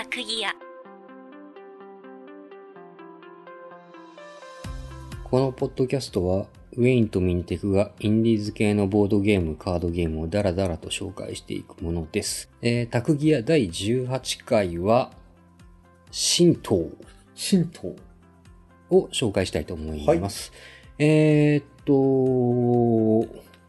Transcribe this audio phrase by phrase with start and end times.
[0.00, 0.54] タクギア
[5.24, 12.50] このポッドキャストは、ウェインとミンテクがインディーズ系のボードゲーム、カードゲームをダラダラと紹介していくものです。
[12.62, 15.12] えー、タクギア第18回は、
[16.10, 16.88] 神道
[17.36, 17.94] 神道。
[18.88, 20.50] を紹介したいと思います。
[20.98, 21.92] えーっと、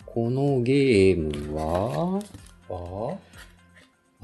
[0.05, 2.21] このゲームは、
[2.70, 3.32] あ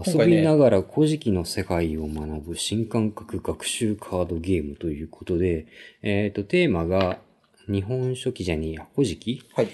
[0.05, 5.65] 遊びながら古事記の世界を学ぶ新感覚学習カードゲームということで、
[6.03, 7.19] えーっと、テーマが、
[7.67, 9.67] 日本書紀じゃねえや、古事記はい。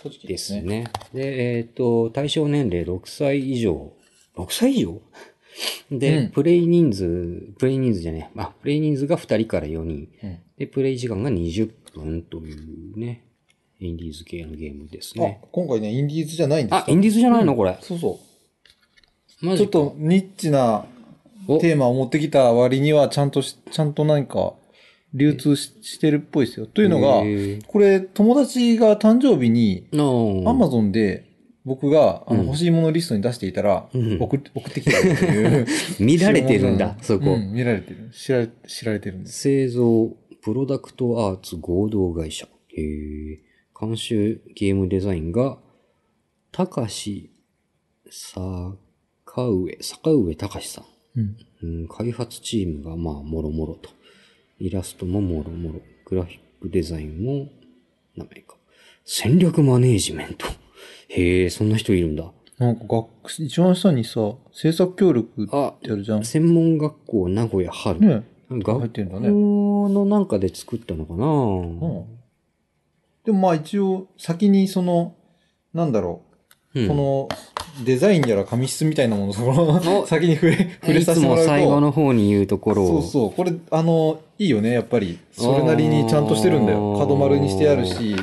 [0.00, 0.60] 古事記です。
[0.60, 0.84] ね。
[1.12, 3.92] で、えっ、と、対象年齢6歳以上。
[4.36, 5.00] 6歳以上？
[5.90, 8.40] で、うんプレイ人数、プレイ人数じゃねえ。
[8.40, 10.08] あ、プレイ人数が2人から4人。
[10.22, 13.24] うんで、プレイ時間が20分というね、
[13.80, 15.40] インディーズ系のゲームですね。
[15.42, 17.56] あ、今回ね、インディーズじゃないんですあ、インディーズじゃないの？
[17.56, 17.76] これ。
[17.80, 18.33] そうそう。
[19.40, 20.86] ちょっとニッチな
[21.46, 24.54] おテーマを持ってきた割には、ちゃんとし、 ちゃんと何か
[25.12, 26.66] 流通ししてるっぽいですよ。
[26.66, 27.22] というのが、
[27.66, 31.30] これ、友達が誕生日に、のアマゾンで、
[31.64, 35.66] 僕が、あの、うん欲しいものリストに出していたら、うん送って、 送ってきたっていう。
[36.00, 37.34] 見られてるんだ、そこ。
[37.34, 38.10] うん、見られてる。
[38.12, 39.40] 知られ、知られてるんです。
[39.40, 42.46] 製造、プロダクトアーツ合同会社。
[42.68, 43.40] へえ。
[43.78, 45.58] 監修ゲームデザインが、
[46.52, 47.30] 高し、
[49.34, 50.84] 坂上、坂上隆さん。
[51.16, 51.36] うん。
[51.62, 53.90] うん、開発チームが、まあ、もろもろと。
[54.60, 55.80] イラストももろもろ。
[56.04, 57.48] グラフィックデザインも、
[58.16, 58.54] 名前か。
[59.04, 60.46] 戦略マネージメント。
[61.08, 62.30] へえ、そんな人いるんだ。
[62.58, 63.08] なんか学、
[63.40, 64.20] 一番下にさ、
[64.52, 66.24] 制作協力ってあ、あるじゃん。
[66.24, 68.00] 専門学校名古屋春。
[68.00, 72.18] ね学入ってんだね校のなんかで作ったのかな、うん。
[73.24, 75.16] でもまあ一応、先にその、
[75.72, 76.22] なんだろ
[76.74, 77.28] う、うんこの
[77.82, 81.50] デザインやら紙質みたいなものをそのお先に触れ、触れさせてもらうと。
[81.50, 83.02] も最後の方に言うところを。
[83.02, 83.32] そうそう。
[83.32, 85.18] これ、あの、いいよね、やっぱり。
[85.32, 86.96] それなりにちゃんとしてるんだよ。
[86.98, 88.14] 角丸にしてあるし、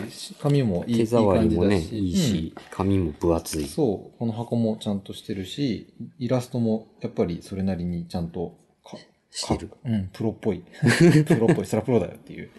[0.41, 2.00] 紙もいいいい手触感りもね、じだし。
[2.00, 3.63] いいし、紙も分厚い。
[3.63, 4.17] うんそう。
[4.17, 8.97] この箱もちゃんとしてるし、イラストもやっぱりそれなりにちゃんとか、
[9.31, 10.63] してるかうん、プロっぽい。
[11.25, 11.66] プロっぽい。
[11.66, 12.50] そらプロだよっていう。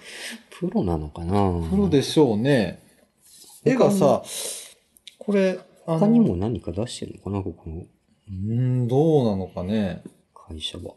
[0.51, 2.81] プロなのかなプロでしょうね。
[3.65, 4.23] 絵がさ、
[5.19, 7.23] これ、他にも何か出してるの？
[7.23, 8.33] かなここのうー
[8.85, 10.03] ん、どうなのかね。
[10.35, 10.95] 会社は。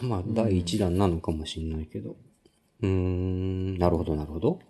[0.00, 2.16] まあ、第一弾なのかもしれないけど。
[2.82, 4.60] うーん、なるほど、なるほど。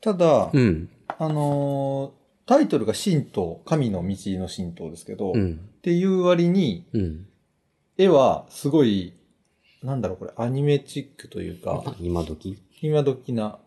[0.00, 7.26] ただ、うん、あのータイトルが神道、神の道の神道ですけど、っうん、ていう割に、うん。
[7.96, 9.14] 絵はすごい、
[9.82, 12.58] なんだろうこれ、アニメチックというあか、今時？
[12.82, 13.58] 今時な、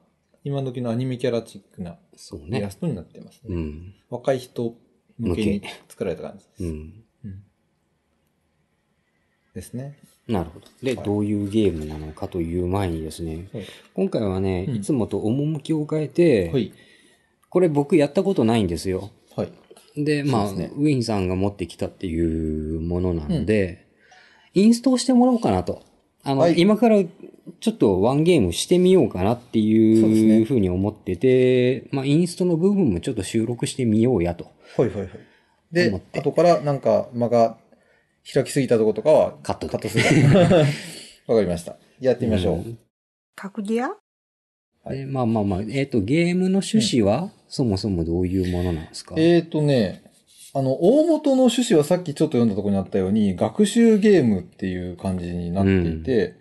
[0.44, 2.70] 今時のアニメキャラチックなそうイラね。
[2.70, 3.56] ストになってますね。
[3.56, 4.76] うん、若い人
[5.18, 6.64] 向けに向作られた感じです。
[6.64, 6.70] うん。
[7.26, 7.44] うん
[9.58, 9.98] ですね。
[10.28, 10.68] なるほど。
[10.84, 13.66] で、はいどういうゲームなのかという前にですね、はい。
[13.96, 16.72] 今回はね、うんいつもと趣を変えて、はい。
[17.50, 19.10] これ僕やったことないんですよ。
[19.36, 19.52] はい。
[19.96, 23.88] で、まあ、ねウィンさんが持ってきたっていうものなので、
[24.54, 25.84] インストールしてもらおうかなと。
[26.28, 26.98] あの、はい今から
[27.60, 34.52] ちょっとワンゲームしてみようかなっていうふうに思ってて、まあ、インストの部分もちょっと収録してみようやと。
[34.76, 35.10] はいはいはい。
[35.72, 37.58] で後からなんか間が
[38.32, 40.04] 開きすぎたとことかはカットでカットする。
[41.28, 41.78] わかりました。
[42.02, 42.58] やってみましょう。
[42.58, 42.78] ん
[43.36, 43.90] タクギア
[44.84, 49.16] はいで、まあまあまあ、えっ、と、ゲームの趣旨は、そもそもどういうものなんですか？
[49.18, 50.07] えーとね、
[50.58, 56.34] あの、大元の趣旨はさっきちょっと読んだところにあったように、学習ゲームっていう感じになっていて、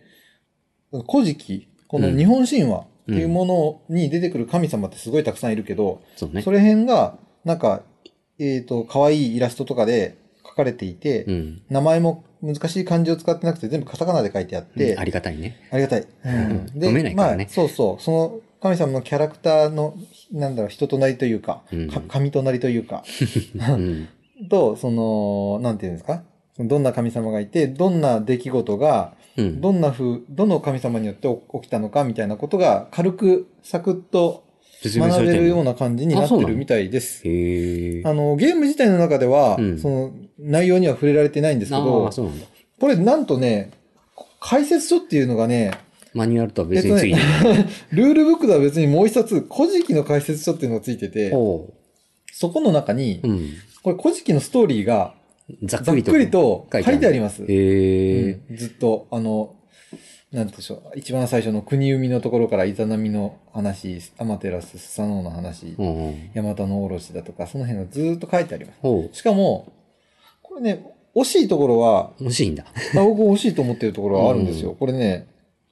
[1.10, 6.40] 古事記、この日本神話っていうものに出てくる神様ってすごいたくさんいるけど、そうね。
[6.40, 7.82] それ辺が、なんか、
[8.38, 10.16] えーと、可愛いイラストとかで
[10.46, 11.62] 書かれていて、うん。
[11.68, 15.68] 名前も難しい漢字を使ってなくて全部カタカナで書いてあって、ありがたいね。
[15.70, 16.06] ありがたい。
[16.24, 18.02] うんでねまあ、そうそう。
[18.02, 19.94] その神様のキャラクターの、
[20.32, 23.04] なんだろう、人となりというか、うんか神となりというか、
[23.68, 24.08] うん。
[24.50, 26.22] と、その、なんていうんですか？
[26.58, 29.60] どんな神様がいて、どんな出来事が、うん。
[29.60, 34.44] どんな風、どの神様によって起きたのかみたいなことが、軽く、サクッと
[34.84, 37.22] 学べるような感じになってるみたいです。
[37.24, 37.28] あ
[38.14, 42.10] の、ゲーム自体の中では、うんその、内容には触れられてないんですけあど。
[42.80, 43.70] これなんとね、
[44.40, 45.72] 解説書っていうのがね、
[46.16, 47.22] マニュアルとは別についてる。
[47.92, 51.74] ルールブックとは別にもう一冊、古事記の解説書っていうのがついてて、ほ
[52.32, 53.50] そこの中にう。、うん。
[53.82, 55.14] これ古事記のストーリーが
[55.62, 56.12] ざっくりと。
[56.12, 57.42] くりと書いてあります。
[57.42, 59.54] うんずっと、あの、
[60.32, 60.98] なんでしょう。
[60.98, 66.30] 一番最初の国生みのところからイザナミの話、アマテラス、スサノオの話、うん。
[66.34, 68.78] ヤマタノオロシだとか、その辺がずっと書いてあります。
[68.80, 69.72] ほしかも、
[70.42, 70.84] これね、
[71.14, 72.64] 惜しいところは、欲しいんだ。
[72.64, 74.70] あ僕惜しいと思ってるところはあるんですよ。
[74.70, 75.26] うんこれね、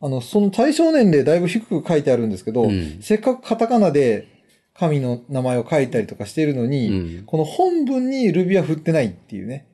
[0.05, 4.29] あの、その対象年齢だいぶ低く書いてあるんですけど、うんせっかくカタカナで
[4.75, 9.67] 神の名前を書いたりとかしているのに、うんこの本文にルビは振ってないっていうね。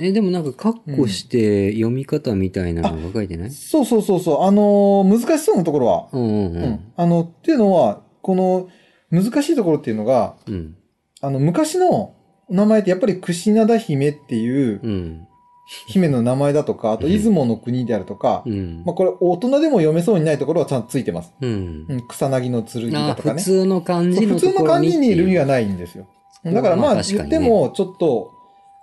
[0.00, 3.50] え、でもなんか、カッコして読み方みたいなのが書いてない？
[3.52, 4.42] そうそうそうそう。
[4.42, 6.92] あのー難しそうなところは、うんうんううんん。
[6.96, 8.68] あの、っていうのは、この
[9.10, 10.76] 難しいところっていうのが、うん。
[11.20, 12.12] あの、昔の
[12.50, 15.28] 名前ってやっぱり櫛灘姫っていううん。
[15.64, 18.82] 姫の名前だとか、あとうん出雲の国であるとか、うん。
[18.84, 21.32] まあこれ大人でも読めそうにないところはちゃんとついてます。
[21.40, 21.96] うんう。
[21.96, 23.40] ん、草薙の剣あだとかね。
[23.40, 25.42] 普通の漢字の普通の漢字にルビは。
[25.42, 26.06] はないんですよ。
[26.44, 28.32] だからまあ言っても、ちょっと、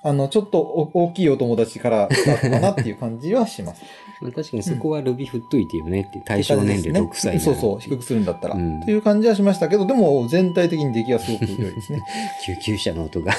[0.03, 3.83] あの、ちょっとお大きいお友達からだったかなっていう感じはします。
[4.21, 8.55] まあ確かにそこはルビ振っといてよねって、対象年齢6歳ならそうそう、低くするんだったら。
[8.55, 12.01] うんという感じはしましたけど、でも全体的に出来はすごく良いですね。
[12.45, 13.33] 救急車の音が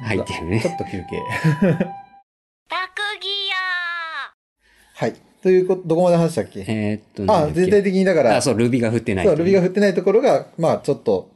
[0.00, 1.04] あ入ってるねちょっと休憩。
[2.70, 3.28] 学ギ
[4.94, 5.14] はい。
[5.42, 6.66] ということ、どこまで話したっけ？
[6.68, 9.26] えーっと、あ、全体的にだから、あ、そう、ルビが振ってない。
[9.26, 11.30] そう、ルビが振ってないところが、まあちょっと、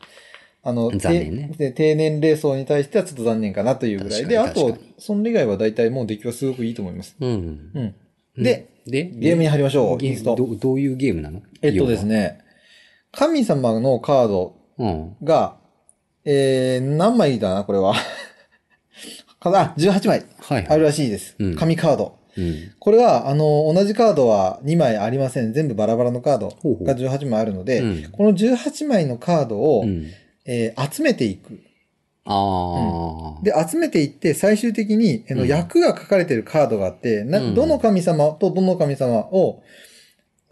[0.62, 7.16] あの、残念ね低低年齢層に対してはちょっと残念かなというぐらいで、あとそれ以外は大体もう出来はすごくいいと思います。
[7.18, 7.70] うん。
[7.74, 7.94] うん。
[8.42, 9.96] で、で、ゲームに入りましょう。
[9.96, 10.36] ゲインスト。
[10.36, 11.40] どどういうゲームなの？
[11.62, 12.04] えっとです。
[12.04, 12.40] ね、
[13.10, 15.16] 神様のカード要はうん。
[15.22, 15.56] が、
[16.26, 17.94] えー、何枚だな、これは？
[19.44, 20.66] あ、18枚はい。
[20.68, 21.56] あるらしいですうん。
[21.56, 22.18] 紙カード。
[22.36, 22.72] うん。
[22.78, 25.52] これは、あの、同じカードは2枚ありません。
[25.52, 30.06] 全部バラバラのカードほうほうが18枚あるので、うんこの18枚のカードを、うん。
[30.46, 31.60] えー集めていく。
[32.24, 33.42] ああ。
[33.42, 39.62] で、集めていって、最終的に、あのうん役が書かれてるカードがあって、なうんどの神様とどの神様を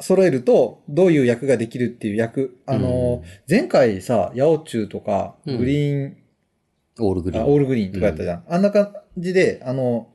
[0.01, 2.59] 揃えると、どういう役ができるっていう役。
[2.67, 6.17] あの、前回さ、ヤオチュウとか、うんグリーン、
[7.07, 7.45] オールグリーン。
[7.45, 8.45] あオールグリーンとかやったじゃん。
[8.49, 10.09] あんな感じで、あの、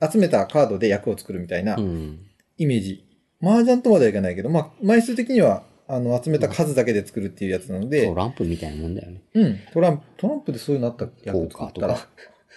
[0.00, 2.20] 集めたカードで役を作るみたいなうん。
[2.56, 3.04] イメージ。
[3.42, 9.22] 麻雀とまではいかないけど、まあ、枚数的には、あの、集めた数だけで作るっていうやつなのでト、ランプみたいなもんだよね。
[9.34, 11.98] うん、トランプ、トランプでそういうのあった役作ったら。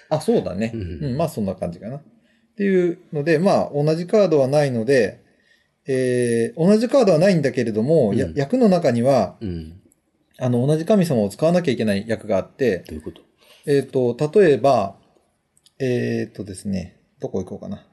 [0.09, 0.71] あ、そうだね。
[0.73, 1.97] ううんん、まあそんな感じかな。
[1.97, 2.01] っ
[2.57, 5.21] ていうので、まあ同じカードはないので、
[5.87, 9.79] えー、同じカードはないんだけれども、やうん役の中には、うん。
[10.37, 13.21] あの、同じ神様を使わなきゃいけない役があって、どういうこと？
[13.65, 14.95] えっ、と、例えば、
[15.79, 17.85] えっ、とですね、どこ行こうかな。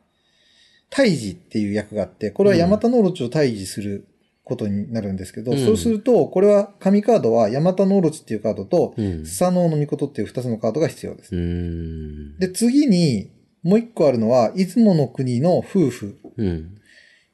[0.91, 4.09] 退治っていう役があって、これはヤマタノオロチを退治する
[4.45, 9.27] ことになるんですけど、うんそうすると、これは紙カードはヤマタノオロチっていうカードと、うん。
[9.27, 11.31] スサノオノミコトっていう二つのカードが必要です。
[12.39, 13.31] で、次に、
[13.63, 16.19] もう一個あるのは、出雲の国の夫婦。
[16.39, 16.79] うん。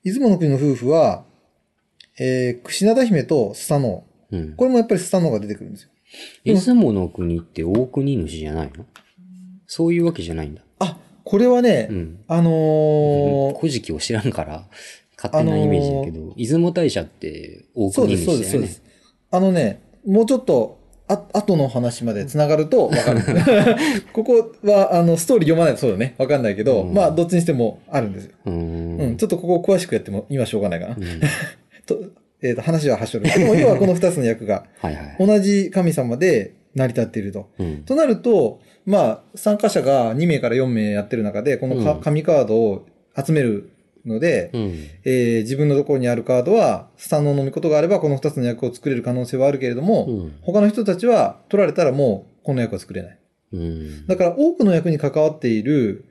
[0.02, 1.24] 出雲の国の夫婦は、
[2.18, 4.04] えー、櫛灘姫とスサノオ。
[4.32, 4.56] うん。
[4.56, 5.90] これもやっぱりスサノオが出てくるんですよ。
[6.44, 8.84] 出雲の国って大国主じゃないの？
[9.66, 10.62] そういうわけじゃないんだ。
[10.78, 12.18] あ、これはね、うん。
[12.28, 14.68] あのー 古事記を知らんから、
[15.16, 18.82] 勝手なイメージだけど、出雲大社って大国そうです、そうです、主だよねそうです。。
[19.30, 23.20] あのね、もうちょっと、あ、後の話まで繋がると わかる。
[24.12, 26.14] ここは、あの、ストーリー読まないとそうだね。
[26.18, 28.32] わかんないけど、うんまあ、どっちにしてもあるんですよ。
[28.46, 28.56] うーう
[29.06, 29.10] ん。
[29.12, 29.16] ん。
[29.16, 30.96] ちょっとここを詳しくやっても今しょうがないかな。
[30.96, 31.04] うん
[31.86, 31.98] と、
[32.44, 33.24] えっ、と、話ははしょる。
[33.24, 35.16] でも、要はこの二つの役が、 はいはい。
[35.18, 37.48] 同じ神様で成り立っていると。
[37.58, 37.76] うん。
[37.84, 42.86] となると、まあ、参加者が2名から4名やってる中で、このかうん紙カードを
[43.16, 43.70] 集める
[44.04, 44.74] ので、うん。
[45.04, 50.32] えー自分のところにあるカードは、スタンの飲みことがあれば、この2つの役を作れる可能性はあるけれども、うん。
[50.42, 53.18] 他の人たちは取られたらもう、この役は作れない。
[53.54, 54.06] うん。
[54.06, 56.04] だから、多くの役に関わっている、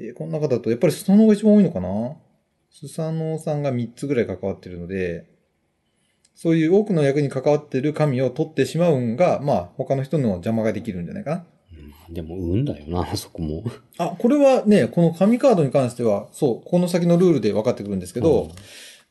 [0.00, 2.16] えーこの中だと、やっぱりスサノオが一番多いのかな？
[2.70, 5.37] スサノオさんが3つぐらい関わってるので、
[6.40, 11.44] そういう多くの役に関わっている神を取ってしまうんが、まあ、他の人の邪魔ができるんじゃないかな。
[12.10, 13.64] でも、運だよな、 そこも。
[13.98, 18.50] あ、これはね、この紙カードに関しては、そう、この先のルールで分かってくるんですけど、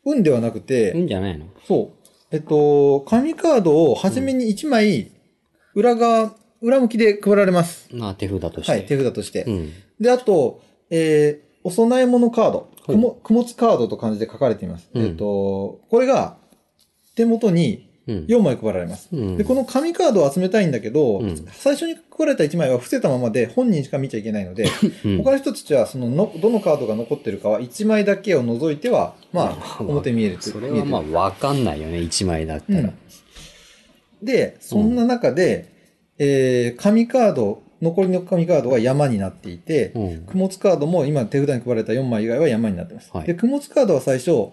[0.05, 1.47] 運ではなくて、運じゃないの？
[1.67, 5.11] そう、えっと、紙カードを初めに1枚、
[5.75, 7.89] 裏側、裏向きで配られます。
[7.91, 8.71] まあ、手札として。
[8.71, 9.43] はい、手札として。
[9.43, 9.71] うん。
[9.99, 14.89] で、あと、えーお供え物カード、はいくも、くもつカードと漢字で書かれています。
[14.93, 16.37] うんえっと、これが、
[17.17, 18.15] 手元にうん。
[18.25, 19.09] 4枚配られます。
[19.11, 24.69] うんで、この紙カードを集めたいんだけど、うん最初に配られた1枚は伏せたままで本人しか見ちゃいけないので、
[25.03, 32.93] うん他の人たちはそのの、どのカードが残ってるかは1枚だけを除いては、まあ、表見えるとそれはまあ、わかんないよね、一枚だったら。
[34.23, 35.73] で、そんな中で、
[36.17, 40.25] えー紙カード、残りの紙カードが山になっていて、うん。
[40.27, 43.09] 供物カードも今手札に配られた4枚以外は山になってます。
[43.13, 44.49] はいで、供物カードは最初、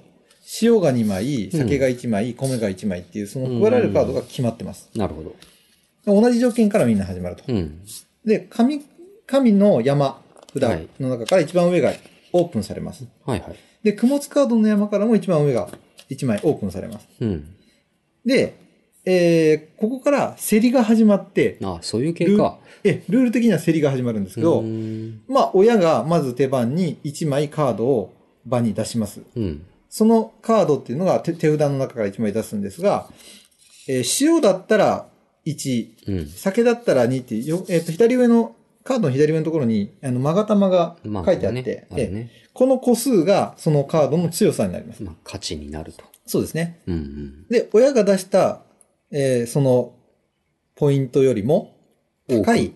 [0.63, 4.91] 塩が2枚、酒が1枚、米が1枚っていう、その配られるカードが決まってます。
[4.95, 5.35] なるほど。
[6.07, 7.45] 同じ条件からみんな始まると。
[7.49, 7.81] うん。
[8.25, 8.83] で、神、
[9.27, 10.21] 神の山
[10.53, 11.93] 札はいの中から一番上が
[12.33, 13.07] オープンされます。
[13.25, 13.57] はいはい。
[13.83, 15.69] で、供物カードの山からも一番上が
[16.11, 17.09] 1枚オープンされます。
[17.21, 17.55] うん。
[18.25, 18.55] で、
[19.07, 22.59] えー、ここから競りが始まって、あ、そういう系か。
[22.83, 24.63] え、ルール的には競りが始まるんですけど。
[25.29, 28.15] まあ、親がまず手番に1枚カードを
[28.47, 29.23] 場に出します。
[29.37, 29.63] うん。
[29.95, 33.09] そのカードっていうのが手手札の中から1枚出すんですが、
[33.87, 35.07] えー塩だったら
[35.47, 36.27] 1、うん。
[36.27, 42.33] 酒だったら2っていうよ、えっ、と、左上の、カードの左上のところに、あの、マガタマがまあ、書いてあって、ね、あるね。
[42.53, 45.03] この個数がそのカードの強さになります。
[45.05, 46.05] まあ、価値になると。
[46.27, 46.81] そうですね。
[46.89, 47.47] うんうん。
[47.49, 48.63] で、親が出した、
[49.13, 49.95] えーその、
[50.75, 51.77] ポイントよりも、
[52.29, 52.73] 高い、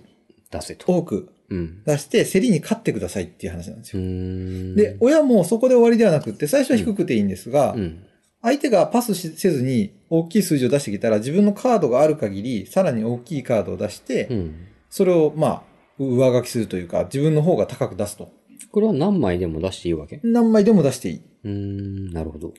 [0.52, 0.86] 出せと。
[0.86, 1.30] 多くうん。
[1.50, 4.74] 出して、競りに勝ってくださいっていう話なんですうよ。
[4.76, 8.04] で、親もそこで終わりではなくって、最初は低くていいんですが、うん。
[8.40, 14.54] 相手がパスしせずに大きい数字を出してきたら、自分のカードがある限り、さらに大きいカードを出して、うん。
[14.90, 15.62] それを、まあ、
[15.98, 18.30] 上書きするというか、自分の方が高く出すと。
[18.70, 20.20] これは何枚でも出していいわけ？
[20.22, 21.20] 何枚でも出していい。
[21.44, 22.52] うーん、なるほど。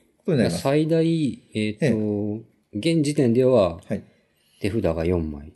[0.50, 2.40] 最大、えっ、と、
[2.74, 4.04] 現時点でははい。
[4.60, 5.52] 手札が4枚。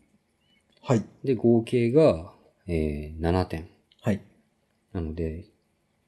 [0.82, 1.02] はい。
[1.24, 2.33] で、合計が、
[2.66, 3.68] えー、7点。
[4.02, 4.20] はい。
[4.92, 5.44] なので、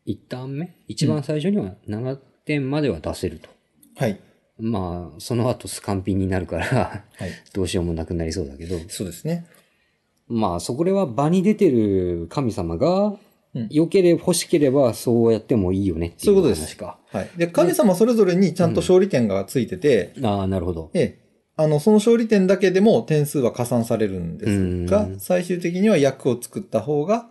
[0.06, 0.76] 1ターン目？
[0.86, 3.48] 一番最初には7点までは出せると。
[3.96, 4.20] はい。
[4.58, 7.30] まあ、その後スカンピンになるから、はい。
[7.52, 9.46] どうしようもなくなりそうだけど、そうですね。
[10.28, 13.18] まあ、そこでは場に出てる神様が、
[13.54, 16.98] うん良ければ欲しければそうやってもいいよねっていうそういうことです話か。
[17.06, 17.30] はい。
[17.38, 20.90] で、神様それぞれにちゃんと勝利点がついてて、ああ、なるほど。
[20.92, 21.18] ええ、
[21.58, 27.28] あの、その勝利点だけでも点数は加算されるんですがう、ん最終的には役を作った方が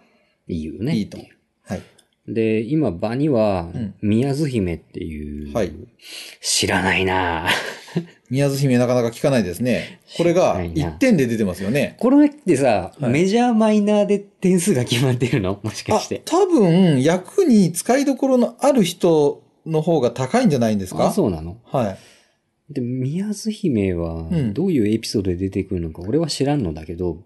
[0.47, 0.95] いいよね。
[0.95, 1.17] いいと。
[1.63, 1.81] はい。
[2.27, 5.71] で、今場にはうん、宮津姫っていう、はい
[6.41, 7.47] 知らないな
[8.31, 9.99] 宮津姫なかなか聞かないですね。
[10.17, 11.95] これがないな1点で出てますよね。
[11.99, 15.59] これってさ、はいメジャーマイナーで点数が決まってるの？
[15.61, 21.07] もしかあして。、多分、役に使いどころのある人の方が高いんじゃないんですか？
[21.09, 21.57] あ、そうなの？
[21.65, 21.97] はい。
[22.69, 27.23] で、宮津姫はうん、どういうエピソードで出てくるのか、俺は知らんのだけど、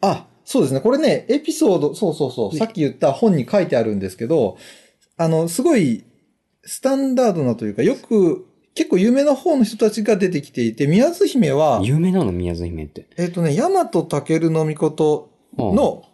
[0.00, 0.80] あ、そうですね。
[0.80, 4.56] これね、エピソード、そうそうそう、ねさっき言った本に書いてあるんですけど、
[5.16, 6.04] あの、すごい、
[6.64, 13.08] スタンダードなというか、よく、結構有名な方の人たちが出てきていて、宮津姫は、有名なの宮津姫って。
[13.16, 16.04] えっ、とね、大和武の命の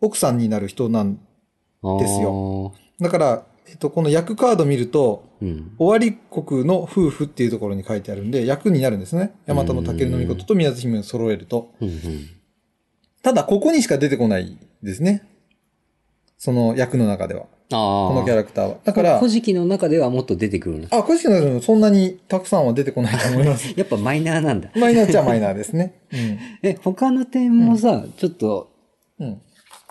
[0.00, 1.18] 奥さんになる人なん、
[2.00, 2.74] ですよ。
[3.00, 5.74] だから、えっと、この役カード見ると、うん。
[5.78, 9.34] 終わり国の夫婦っていうところに書いてあるんで、役になるんですね。
[9.46, 11.74] 大和の武の命と宮津姫を揃えると。
[11.80, 11.96] うんうん。
[13.22, 15.28] ただ、ここにしか出てこないですね。
[16.38, 17.46] その役の中では。
[17.68, 18.76] このキャラクターは。
[18.84, 20.88] だから古、事記の中ではもっと出てくるの。
[20.92, 23.74] あ、古式の中でもそんなにたくさんは出てこないと思います。
[23.76, 24.70] やっぱマイナーなんだ。
[24.76, 25.94] マイナーっちゃマイナーですね。
[26.62, 28.70] え、他の点もさ、ちょっと
[29.18, 29.26] うん。
[29.26, 29.40] うん。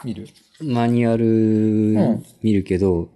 [0.05, 0.27] 見る
[0.61, 3.09] マニュアルん見るけど、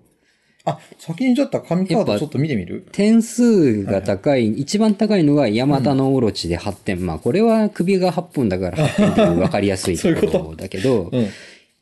[0.70, 2.88] あ、先にちょっと紙カードちょっと見てみる？
[2.92, 7.06] 点数が高い、一番高いのがヤマタノオロチで8点。
[7.06, 10.14] まあこれは首が8本だから8点分かりやすい と？
[10.16, 11.28] こころだけど、うん。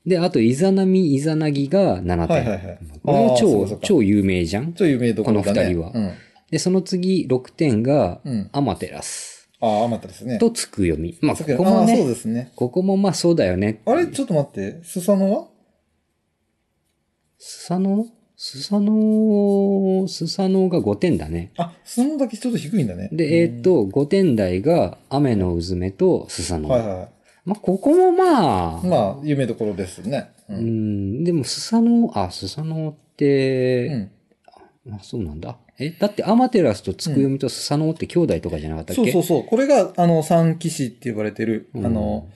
[0.05, 2.15] で、あとイザナミ、イザナギが7点。
[2.15, 4.73] はいはいはいこれは超超有名じゃん？
[4.73, 5.53] 超有名どころだね。
[5.53, 6.13] この二人はうん。
[6.51, 10.37] で、その次6点がうんアマテラスああ、余ったですね。
[10.37, 11.17] とつく読み。
[11.21, 12.51] まあこさっきああ、そうこもね、ですね。
[12.55, 13.81] ここもまあそうだよね。
[13.85, 14.07] あれ？
[14.07, 14.79] ちょっと待って。
[14.83, 15.47] スサノは
[17.39, 18.05] スサノ
[18.39, 21.51] スサノスサノが5点だね。
[21.57, 23.09] あ、スサノだけちょっと低いんだね。
[23.11, 26.69] で、えーっと、5点台が雨のうずめとスサノ。
[26.69, 27.09] はいはいはい。
[27.45, 30.33] まあ、ここもまあ、まあ、有名どころですね。
[30.49, 30.53] う。
[30.53, 34.11] うんん、でもスサノ、あ、スサノって、
[34.85, 34.93] うん。
[34.93, 35.57] あ、そうなんだ。
[35.79, 39.11] え、だってアマテラスとつくよみとスサノって兄弟とかじゃなかったっけ？
[39.11, 39.43] そうそうそう。
[39.45, 42.29] これが、あの、三騎士って呼ばれてる、うんあの、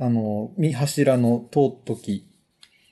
[0.00, 2.26] あの、三柱の尊き、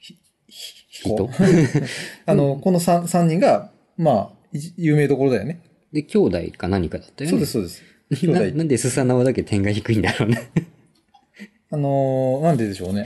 [0.01, 1.29] ひひ人？
[2.27, 5.61] あの、この三、三人が、まあ、一有名どころだよね。
[5.93, 7.31] で、兄弟か何かだったよね。
[7.31, 7.83] そうです、そうです。
[8.23, 8.57] 兄な弟。
[8.57, 10.51] なんでスサノオだけ点が低いんだろうね。
[11.71, 13.05] あのーなんででしょうね。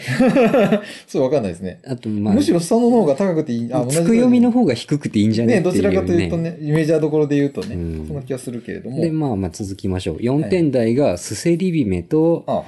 [1.07, 1.81] そう、わかんないですね。
[1.87, 3.73] あと、まあ、むしろスサノの方が高くていい。
[3.73, 5.55] あ、同じつくよみの方が低くていいんじゃね？
[5.55, 9.01] ね、っていう、どちらかというとね、メジャーどころで言うとね、うんそんな気がするけれども。
[9.01, 10.17] で、まあまあ続きましょう。
[10.19, 12.67] 4点台がスセリビメとあ、はい、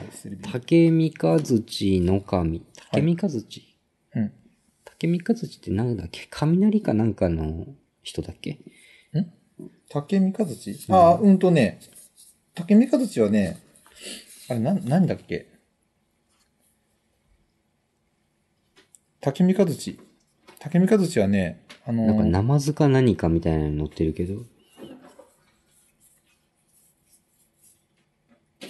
[0.51, 2.63] 竹三日槌の神。
[2.93, 3.63] 竹三日槌、
[4.17, 4.33] うん。
[5.01, 6.29] 竹三日槌って何だっけ？
[6.31, 7.67] 雷かなんかの
[8.03, 8.59] 人だっけ？
[9.89, 11.81] 竹三日槌あ、うんとね、
[12.55, 13.59] 竹三日槌はね、
[14.51, 15.47] あれ、なん、何だっけ？
[19.23, 19.99] 竹三日槌。
[20.59, 24.43] 竹三日槌はね、あのーなんかナマズか何かみたいなのに載ってるけど。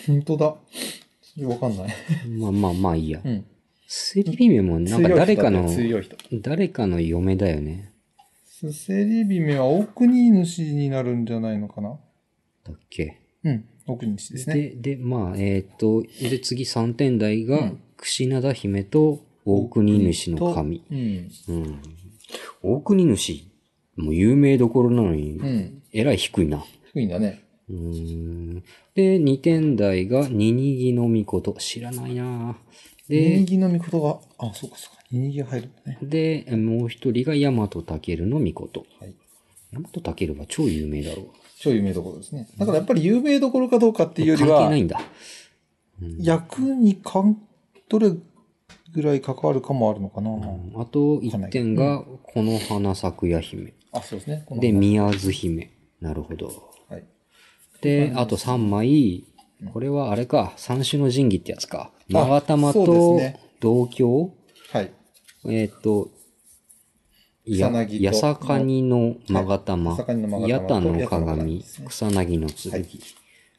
[0.07, 0.47] 本当だ。
[0.47, 1.95] わかんない。
[2.39, 3.29] まあまあまあいいやう。
[3.29, 3.45] ん。
[3.93, 5.69] スリ姫もなんか誰かの。
[6.43, 7.93] 誰かの嫁だよね。
[8.47, 11.99] スセリ姫は大国主になるんじゃないのかな？
[12.65, 13.21] だっけ？
[13.43, 13.65] うん。
[13.89, 14.55] 大国主ですね。
[14.55, 20.85] で、で、まあ、えっ、と、で、次3点台がうん、櫛灘姫と大国主の神。
[20.89, 21.29] うん。
[21.49, 21.83] うん。
[22.63, 23.43] 大国主、
[23.97, 25.83] もう有名どころなのに、うん。
[25.93, 26.65] えらい低いな。
[26.93, 27.43] 低いんだね。
[27.69, 28.63] うーん。
[28.95, 31.55] で、2点台が、ニニギの御事。
[31.59, 32.57] 知らないな
[33.11, 35.03] で、右の御事が、あ、そうかそうか。
[35.11, 35.99] 右が入るね。
[36.01, 38.87] で、もう一人が大和武の御事。
[39.01, 39.15] はい。
[39.73, 41.27] 大和武は超有名だろう。
[41.59, 42.49] 超有名どころですね。
[42.57, 45.01] だからやっぱり有名どころかどうかっていうより関係はな、いんだ。
[46.21, 47.37] 役にかん、
[47.89, 48.13] どれ
[48.93, 50.31] ぐらい関わるかもあるのかな。
[50.81, 53.75] あと1点が、この花咲くや姫。
[53.91, 54.47] あ、そうですね。
[54.61, 55.73] で、宮津姫。
[56.01, 56.71] なるほど。
[56.89, 57.05] はい。
[57.83, 59.25] で、あと3枚。
[59.73, 61.91] これはあれか、三種の神器ってやつか。
[62.09, 63.21] 長玉と
[63.61, 64.35] 同郷
[64.73, 64.93] はい。
[65.47, 66.11] えっ、と、
[67.45, 72.87] や、やさかにの勾玉、はいやさかにの勾玉とやたのやたの鏡草薙の剣はい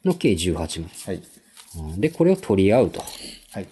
[0.04, 0.90] の計18枚。
[1.06, 1.24] はい。
[1.78, 3.02] うんで、これを取り合うと。
[3.52, 3.68] はい。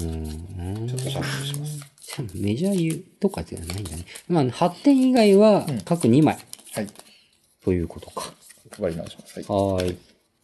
[0.00, 1.88] うんちょっとシャッフルします。
[2.34, 4.04] メジャーユとかではないんだね。
[4.28, 6.38] まあ、8点以外は各2枚
[6.74, 6.86] はい。
[7.64, 8.32] ということか。
[8.76, 9.38] 配り直します。
[9.38, 9.44] はい。
[9.44, 9.98] はーい。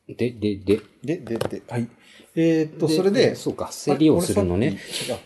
[0.08, 0.80] で、で、で。
[1.02, 1.88] で、で、で、はい。
[2.37, 4.78] えーっと、でそれで、そうか、競りをするのね。
[5.11, 5.18] あ。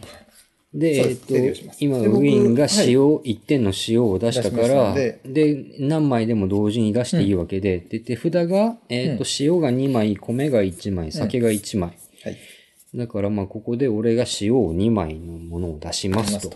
[0.74, 1.34] で、えっ、と、
[1.80, 11.96] 今、ウィンがはい塩、1点の塩を出したから、でので何枚でも同時に出していいわけで、で、手札が、えっ、と、塩が2枚、米が1枚、酒が1枚。
[12.22, 12.36] はい。
[12.94, 16.50] だから、まあ、ここで俺が塩を2枚のものを出しますと。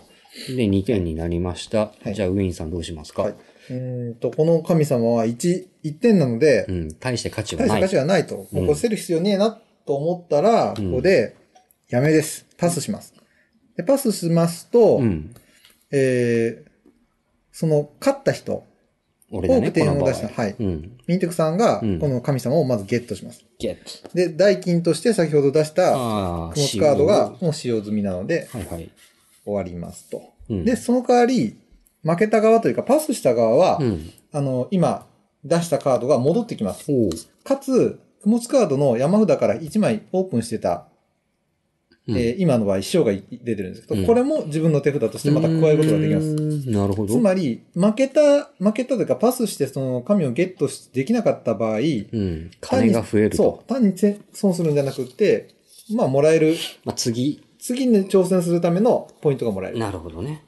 [0.49, 1.79] で、2点になりました。
[1.79, 3.35] はいじゃあ、ウィンさんどうしますか、はい。
[3.69, 7.69] うーんと、この神様は1、1点なので、うん、大して価値はない。
[7.69, 8.35] 大した価値がないと。
[8.35, 11.35] もうこれ捨てる必要ねえなと思ったら、ここで、
[11.89, 12.45] やめです。
[12.57, 13.13] パスします。
[13.77, 15.35] で、パスしますと、うん。
[15.91, 16.69] えー、
[17.51, 18.63] その、勝った人、
[19.31, 20.05] 俺だね、多く点を。
[20.05, 20.97] 出したはいうん。
[21.07, 23.43] ミンテクさんがうん、この神様をまずゲットします。
[23.59, 24.09] ゲット。
[24.13, 25.91] で、代金として先ほど出した、
[26.53, 28.91] クモツカードが塩もう使用済みなので、はいはい。
[29.43, 30.21] 終わりますと。
[30.49, 31.57] うんで、その代わり、
[32.03, 34.09] 負けた側というか、パスした側は、うん。
[34.31, 35.07] あの、今、
[35.43, 36.85] 出したカードが戻ってきます。
[37.43, 40.87] かつ、クモツカードの山札から1枚オープンしてた、
[42.07, 46.69] うんえー今の場合、師匠が出てるんですけど、うんこれも自分の手札としてまた加えることができます。
[46.69, 47.13] なるほど。
[47.13, 52.51] つまり、負けた、負けたというか、パスしてその神をゲットしできなかった場合、うん。
[52.59, 53.37] 金が増えると。
[53.37, 53.69] そう。
[53.69, 55.49] 単にせ損するんじゃなくって、
[55.95, 57.41] まあ、もらえる、まあ、次。
[57.59, 59.79] 次に挑戦するためのポイントがもらえる。
[59.79, 60.43] なるほどね。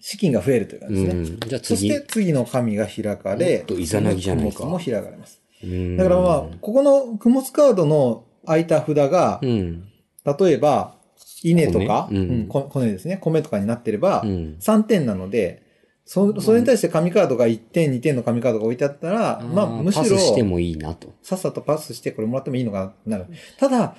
[0.00, 1.08] 資金が増えるというかですね。
[1.10, 1.24] うん。
[1.40, 1.60] じゃあ次。
[1.60, 5.40] そして次の神が開かれ、とイザナギじゃないかも開かれます。
[5.62, 9.84] うんだからまあ、ここの供物カードの空いた札がう、ん。
[10.24, 10.94] 例えば、
[11.42, 12.18] 稲とか、米？
[12.18, 14.56] うんうんですね、米とかになってれば、うん。
[14.60, 15.62] 3点なので、
[16.04, 21.12] そそれに対して紙カードが1点、2点の紙カードが置いてあったら、まあ、むしろ、パスしてもいいなと。
[21.22, 23.30] さっさとパスしてこれもらってもいいのかな、なる。
[23.58, 23.94] ただ、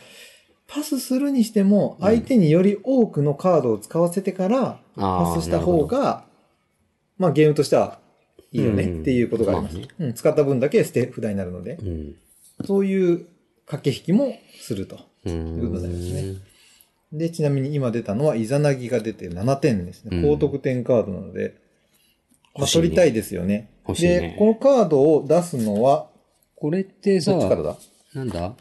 [0.70, 6.26] パスするにしても、相手により多くのカードを使わせてから、パスした方が、
[7.18, 8.00] まあゲームとしては
[8.52, 9.76] いいよねうんっていうことがあります。
[9.76, 12.16] まあねうん、使った分だけ捨て札になるので、うん。
[12.66, 13.26] そういう
[13.66, 15.00] 駆け引きもすると。
[15.26, 16.42] ういうことですねん。
[17.18, 20.18] で、ちなみに今出たのは、イザナギが出て7点ですね。
[20.18, 21.56] うん高得点カードなので、
[22.56, 23.72] まあ、取りたいですよね。
[23.88, 26.10] ねで、このカードを出すのは、
[26.56, 27.78] これってさどっ、ちからだ？
[28.14, 28.54] なんだ？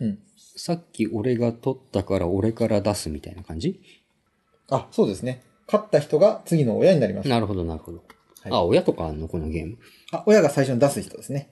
[0.00, 0.18] うん。
[0.66, 3.80] さっき俺が取ったから俺から出すみたいな感じ？
[4.68, 5.44] あ、そうですね。
[5.68, 7.28] 勝った人が次の親になります。
[7.28, 7.98] なるほど、なるほど。
[7.98, 9.28] はいあ、親とかあんの？
[9.28, 9.78] このゲーム。
[10.10, 11.50] あ、親が最初に出す人ですね。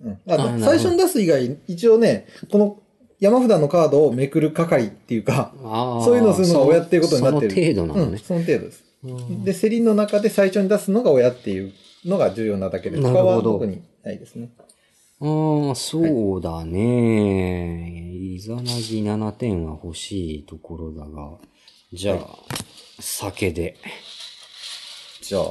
[0.00, 0.12] うん。
[0.12, 2.82] ああなるほど最初に出す以外、一応ね、この
[3.20, 6.04] 山札のカードをめくる係っていうか、ああ。
[6.04, 7.50] そういうのをするのが親っていうことになってる。
[7.52, 8.18] その程度なのうん、ね。
[8.18, 8.84] その程度です。
[9.04, 11.72] うんで、競りの中で最初に出すのが親っていう
[12.04, 14.50] のが重要なだけで、他なるほどは特にないですね。
[15.20, 18.12] ああ、そうだね。
[18.12, 21.38] イザナギ7点は欲しいところだが。
[21.92, 22.26] じゃあ、はい
[23.00, 23.76] 酒で。
[25.22, 25.44] じゃあ、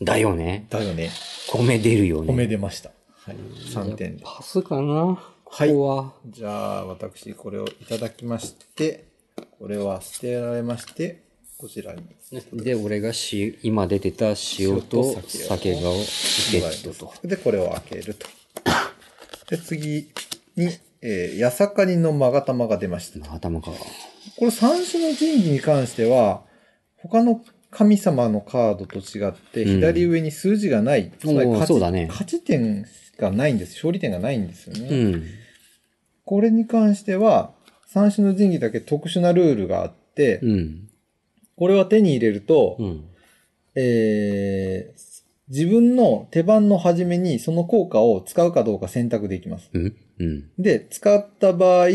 [0.00, 0.66] だよね。
[0.70, 1.10] だよね。
[1.50, 2.32] 米出るよね。
[2.32, 2.90] 褒め出ました。
[3.24, 3.36] はい。
[3.36, 4.22] 3点で。
[4.24, 5.18] パスかな？
[5.44, 6.12] こはいこは。
[6.26, 9.08] じゃあ、私、これをいただきまして、
[9.58, 11.22] これは捨てられまして、
[11.58, 12.02] こちらに。
[12.52, 15.94] で、俺がし今出てた塩と酒がを
[16.52, 17.12] ゲットと。
[17.26, 18.28] で、これを開けると。
[19.50, 20.08] で、次
[20.54, 20.68] に、
[21.02, 23.34] えー、八坂りの勾玉が出ました。
[23.34, 23.72] 頭か。
[23.72, 26.42] これ三種の神器に関しては、
[26.96, 27.42] 他の
[27.72, 31.10] 神様のカードと違って、うん左上に数字がない。
[31.18, 32.86] つまり勝ちね勝ち点
[33.18, 33.74] がないんです。
[33.74, 34.88] 勝利点がないんですよね。
[34.88, 35.24] うん。
[36.24, 37.50] これに関しては、
[37.86, 40.87] 三種の神器だけ特殊なルールがあって、うん。
[41.58, 43.04] これは手に入れると、うん。
[43.74, 45.08] えー
[45.50, 49.70] 自分の手番の初めにその効果を使うかどうか選択できます。
[49.72, 49.96] うん。
[50.18, 50.50] うん。
[50.58, 51.88] で、使った場合、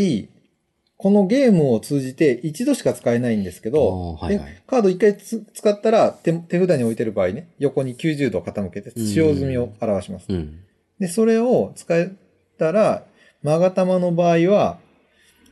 [0.97, 10.26] このゲームを通じて一度しか使えないんですけど、はいはいでカード一回つ使ったら手手札に置いてる場合ね、横に90度傾けて使用済みを表します。
[10.30, 10.60] うん。
[10.99, 12.12] で、それを使え
[12.58, 13.06] たら、
[13.43, 14.80] マガタマの場合は、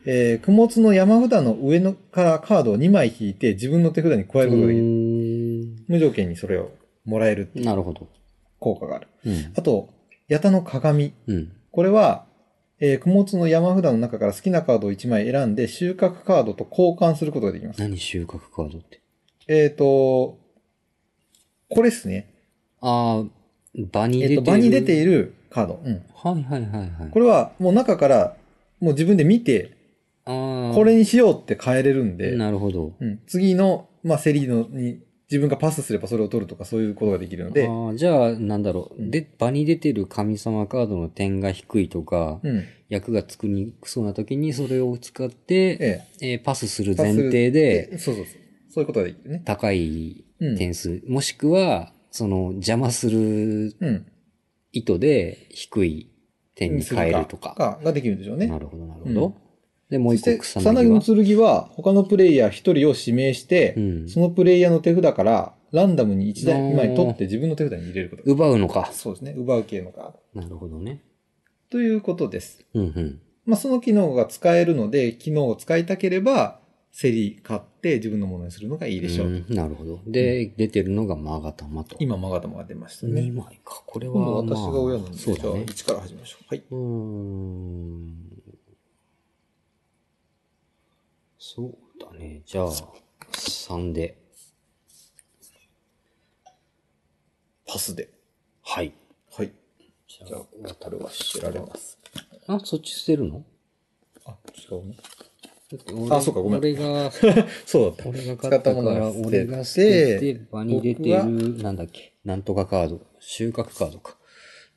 [0.05, 4.85] えー、供物の山札の上のからカードを2枚引いて自分の手札に加えることができる。
[4.85, 5.83] る。
[5.87, 6.71] 無条件にそれを
[7.05, 8.07] もらえるっていうなるほど。
[8.59, 9.07] 効果がある。
[9.25, 9.53] うん。
[9.55, 9.89] あと、
[10.27, 11.13] ヤタの鏡。
[11.27, 11.51] うん。
[11.71, 12.25] これは、
[12.79, 17.79] えー、供物の山札の中から好きなカードを1枚選んで収穫カードと交換することができます。
[17.79, 19.01] 何収穫カードって？
[19.47, 20.39] えっ、と、
[21.69, 22.33] これですね。
[22.81, 23.25] ああ、
[23.91, 24.43] 場にえっ、出てる。
[24.43, 25.79] と、場に出ているカード。
[25.83, 26.03] うん。
[26.13, 27.09] はいはいはいはい。
[27.11, 28.35] これはもう中から
[28.79, 29.79] もう自分で見て。
[30.25, 32.95] これにしようって変えれるんで、なるほど。
[32.99, 39.01] うん、次の、まあ、セリーのに自分がパスすればそれを取るとかそういうことができるので、ああ、じゃあ、なんだろう。
[39.01, 42.65] うんで、場に出てる神様カードの点が低いとか、うん。
[42.89, 47.01] 役が作りにくそうな時にそれを使って、ええーパスするえ。
[47.01, 48.35] 前提で、そうそうそう。
[48.69, 49.41] そういうことができるね。
[49.45, 50.57] 高いうん。
[50.57, 54.05] 点数、もしくは、その邪魔するうん。
[54.73, 56.11] 意図で低い
[56.55, 57.55] 点に変えるとか。
[57.55, 58.47] かができるんでしょうね。
[58.47, 59.35] なるほど、なるほど。
[59.91, 61.25] うんで、もう一個草草薙の薙は。
[61.25, 68.89] 剣は他のプレイヤー一人を指名して、うんそのプレイヤーの手札からランダムに一台あー2枚取って自分の手札に入れることが奪うのか？
[68.93, 69.33] そうですね。
[69.37, 70.41] 奪う系のカード。
[70.41, 71.01] なるほどね。
[71.69, 72.65] ということです。
[72.73, 73.19] うんうん。
[73.45, 76.59] まあ、その機能が使えるので、機能を使いたければ、
[76.93, 79.27] 競り買って自分のものにするのがいいでしょう。
[79.27, 80.01] うんなるほど。
[80.05, 81.95] で、出てるのがマガタマと。
[81.99, 83.21] 今、マガタマが出ましたね。
[83.21, 83.81] 2枚か。
[83.85, 85.65] これは、まあ、私が親なんで、じゃあそうだね。
[85.65, 86.45] 1から始めましょう。
[86.49, 86.63] はい。
[86.69, 88.30] うーん。
[91.53, 92.43] そうだね。
[92.45, 92.71] じゃあ、
[93.33, 94.17] 3で。
[97.67, 98.09] パスで。
[98.63, 98.93] はい。
[99.29, 99.51] はい。
[100.07, 100.45] じじゃあ、
[100.79, 101.99] 渡るは捨てられます。
[102.47, 103.43] あ、そっち捨てるの？
[104.25, 104.95] あ、違うね。
[104.95, 107.11] だって俺あそうかごめん俺が、
[107.67, 108.07] そうだった。
[108.07, 113.05] 俺が買ったから、捨て俺が捨てて、場に出て僕はる、なんだっけ、なんとかカード。
[113.19, 114.17] 収穫カードか。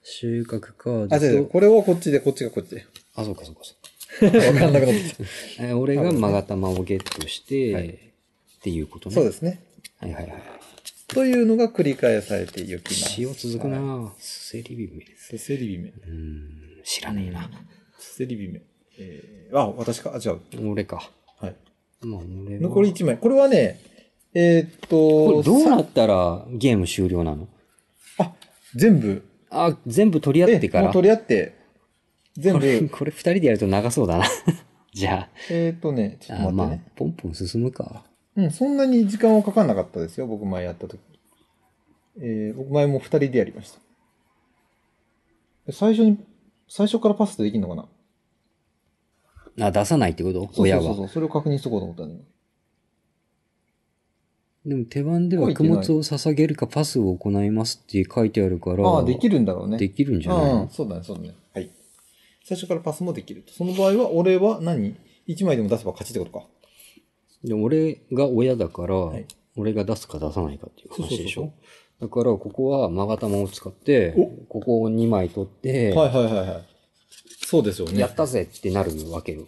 [0.02, 1.44] 収穫カードあ、違う違う。
[1.44, 2.84] と、これをこっちで、こっちがこっちで。
[3.14, 3.93] あ、そうかそうかそうか。
[4.22, 5.66] わかんなくなってきた。
[5.66, 7.90] え俺がマガタマをゲットして、はいっ
[8.64, 9.14] ていうことね。
[9.14, 9.60] そうですね。
[9.98, 10.42] はいはいはい。
[11.06, 13.20] というのが繰り返されていきます。
[13.20, 13.80] 塩続くはい。
[13.80, 15.04] なすせりびめ。
[15.18, 15.90] せせりびめ。
[15.90, 16.48] うーん、
[16.82, 17.50] 知らねえな。
[17.98, 18.62] せせりびめ。
[18.98, 20.14] えー、あ、私か？
[20.14, 20.70] あ、違う。
[20.70, 21.10] 俺か。
[21.40, 21.56] はい。
[22.00, 23.18] まあ俺は残り1枚。
[23.18, 23.78] これはね、
[24.32, 27.48] えーっと、これどうなさったらゲーム終了なの？
[28.18, 28.34] あ、
[28.74, 29.22] 全部。
[29.50, 30.84] あ、全部取り合ってから？
[30.84, 31.52] えもう取り合って、
[32.36, 34.24] 全部、これ二人でやると長そうだな。
[34.92, 38.04] じゃえーっとね、ちょあ、あまあっと待ってね。、ポンポン進むか。
[38.36, 40.26] うん、そんなに時間はかかんなかったですよ。
[40.26, 40.98] 僕前やった時。
[42.18, 43.78] えー、僕前も2人でやりました。
[45.66, 46.18] で最初に、
[46.68, 47.88] 最初からパスってできるのか
[49.56, 49.66] な？
[49.66, 50.48] あ、出さないってこと？
[50.56, 50.82] 親は。
[50.82, 51.08] そうそうそう。
[51.14, 52.24] それを確認しとこうと思ったんだ
[54.66, 58.88] でも手番では供物を捧げるかパスを行いますって書いてあるから。
[58.88, 59.76] ああ、できるんだろうね。
[59.76, 61.34] できるんじゃないうんの、そうだね、そうだね。
[61.52, 61.70] はい。
[62.44, 63.52] 最初からパスもできると。
[63.52, 66.46] その場合は、俺は何 ?1 枚でも出せば勝ちってことか。
[67.42, 69.26] で俺が親だから、はい
[69.56, 71.52] 俺が出すか出さないかっていう話でしょ
[72.00, 76.64] だから、ここは勾玉を使ってお、ここを2枚取って、はいはいはいはい。
[77.46, 78.00] そうですよね。
[78.00, 79.46] やったぜってなるわけよ。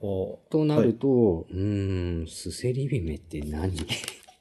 [0.00, 3.74] おとなると、うーん、すせりびめって何？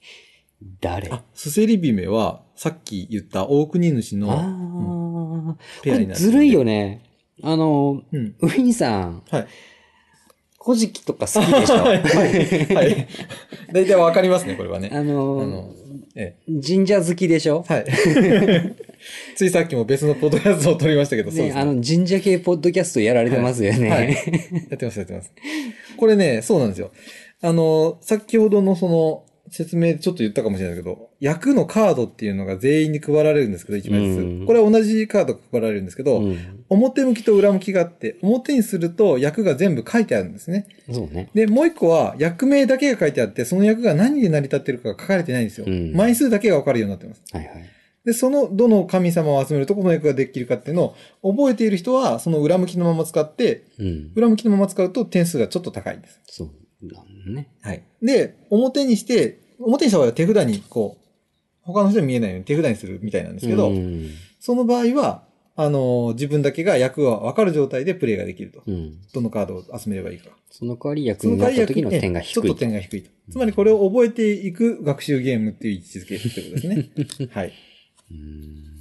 [0.81, 1.09] 誰？
[1.09, 7.01] あ、すせりびめは、さっき言った大国主の、あうんー、ペアになるずるいよね。
[7.43, 8.35] あの、うん。
[8.41, 9.47] ウィンさん、はい。
[10.63, 11.75] 古事記とか好きでしょ？
[11.75, 12.01] はい。
[12.03, 13.07] はい。
[13.71, 14.89] 大体わかりますね、これはね。
[14.91, 15.73] あの、あの、
[16.15, 17.63] え神社好きでしょ？
[17.69, 17.73] え。
[17.73, 18.75] はい。
[19.37, 21.61] ついさっきも別のポッドキャストを撮りましたけど、そうでね、すね。
[21.61, 23.89] あの、神社系ポッドキャストやられてますよね。
[23.89, 24.15] はいはい
[24.69, 25.31] やってます、やってます。
[25.95, 26.91] これね、そうなんですよ。
[27.41, 34.45] あの、先ほどのその、説明でちょっと言ったかもしれないけど、役のカードっていうのが全員に配られるんですけど、1枚ずうんつ。
[34.45, 36.37] これは同じカードが配られるんですけど、うん
[36.69, 40.67] 表向きと裏向きがあって、表にすると役が全部書いてあるんですね。
[40.91, 41.29] そうね。
[41.33, 45.65] で、もう一個は役名だけが書いてあって、その役が何で成り立ってるかが書かれてないんですよ。
[45.65, 47.23] うん枚数だけがわかるようになってます。
[47.31, 47.69] はいはい。
[48.03, 54.11] で、その、どの神様を集めるとこの役ができるかっていうのを覚えている人は、その裏向きのまま使って、うん。
[54.15, 56.19] 裏向きのまま使うと点数がちょっと高いんです。
[56.25, 56.51] そう
[56.83, 57.49] だね。
[57.61, 57.83] はい。
[58.01, 61.07] で、表にして、表にした場合は手札にこう、
[61.61, 64.09] 他の人に見えないように手札にするみたいなんですけど、うん
[64.39, 65.23] その場合は、
[65.55, 68.61] あの、自分だけが役が分かる状態でプレイができると。
[68.67, 69.01] うん。
[69.11, 70.29] どのカードを集めればいいか。
[70.51, 72.55] その代わり役になった時の点が低いちょっと。
[72.55, 73.09] 点が低いと。
[73.31, 76.67] つまりこれを覚えていく学習ゲームっていう位置づけってことです
[77.17, 77.27] ね。
[77.33, 77.53] はい。
[78.11, 78.76] うん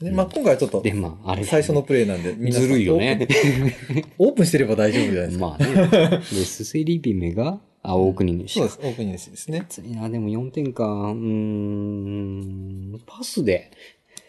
[0.00, 3.28] でまあ、今回はちょっとで、、まあ、あれ最初のプレイなんで、ずるいよね。
[4.18, 5.46] オープンしてれば大丈夫じゃないですか。
[5.46, 6.18] まあね。
[6.18, 8.54] で、すせり姫が、あ、大国主。
[8.54, 8.78] そうです。
[8.82, 9.66] オープン主ですね。
[9.68, 10.84] ついな、でも4点か。
[10.84, 13.70] うーん、パスで。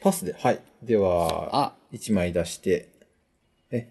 [0.01, 0.35] パスで。
[0.37, 0.59] はい。
[0.83, 2.89] では、あ、1枚出して、
[3.71, 3.87] え、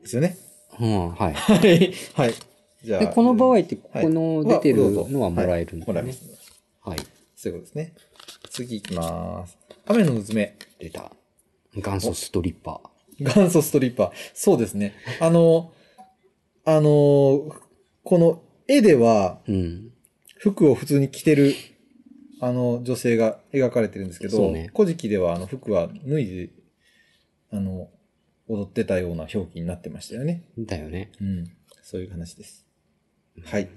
[0.00, 0.38] ですよね？
[0.80, 1.34] うん、はい。
[1.34, 1.92] はい。
[2.14, 2.34] はい。
[2.82, 3.00] じゃあ。
[3.00, 6.12] で、この場合って、こはいの出てるのはもらえるんだよねはいもらえま。
[6.12, 6.24] す。
[6.80, 6.98] はい。
[7.36, 7.92] そういうことですね。
[8.48, 9.65] 次行きます。
[9.86, 10.56] 雨のうずめ。
[10.78, 11.12] 出た。
[11.74, 12.80] 元祖ストリッパ
[13.18, 14.10] 元祖ストリッパー。
[14.34, 14.94] そうですね。
[15.20, 15.72] あの、
[16.64, 17.54] あの、
[18.02, 19.40] この絵では。
[20.38, 21.54] 服を普通に着てる、
[22.40, 26.50] あの、女性が描かれてるんですけど、ね古事記ではあの服は脱いで、
[27.52, 27.88] あの、
[28.48, 30.44] 踊ってたような表記になってましたよね。
[30.58, 31.10] だよね。
[31.20, 31.44] うん。
[31.82, 32.66] そういう話です。
[33.44, 33.68] はい。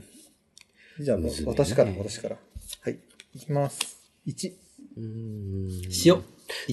[1.00, 2.38] じゃあ、私から、私から。
[2.82, 3.00] はい。
[3.34, 4.12] いきます。
[4.28, 4.69] 1。
[5.00, 5.70] うーん。
[6.06, 6.24] 塩。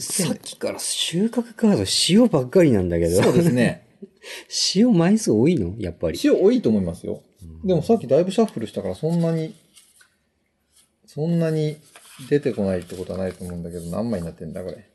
[0.00, 3.22] さっきから収穫カード塩ばっかりなんだけど。
[3.22, 3.52] そうです。
[3.52, 3.86] ね。
[4.74, 5.74] 塩枚数多いの？
[5.78, 6.18] やっぱり。
[6.22, 7.22] 塩多いと思いますよ。
[7.42, 9.54] うんでもさっきだいぶシャッフルしたからそんなに、
[11.06, 11.76] そんなに
[12.30, 14.88] 出てこないってことはないと思うんだけど、何枚になってんだこれ？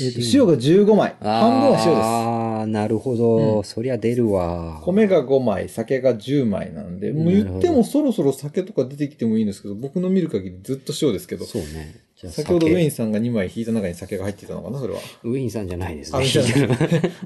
[0.00, 1.14] えっ、と、塩が15枚。
[1.20, 2.37] 半分は塩です。
[2.58, 4.80] ああ、なるほど、うんそりゃ出るわ。
[4.82, 12.00] 米が5枚、酒が10枚なんで、もう言ってもそろそろ酒とか出てきてもいいんですけど、僕の見る限りずっと塩ですけど、そうね。
[12.16, 15.00] じゃあ先ほどウェイン酒さんが2枚引いた中に酒が入ってたのかな、それは。
[15.22, 16.26] ウェインさんじゃないですあ、ね。
[16.26, 16.46] じゃあ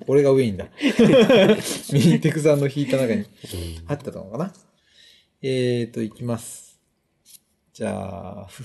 [0.07, 0.69] 俺がウェインだ。
[1.93, 3.25] ミニテクさんの引いた中に
[3.87, 4.53] 入ってたのかな。
[5.41, 6.79] えーと、いきます。
[7.73, 8.65] じゃあ、ふ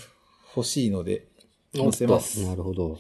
[0.56, 1.28] 欲しいので、
[1.76, 2.98] 載せますなるほど。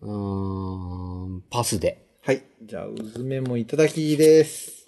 [0.00, 2.04] うーん、パスで。
[2.26, 2.42] はい。
[2.62, 4.86] じゃあ、うずめもいただきです。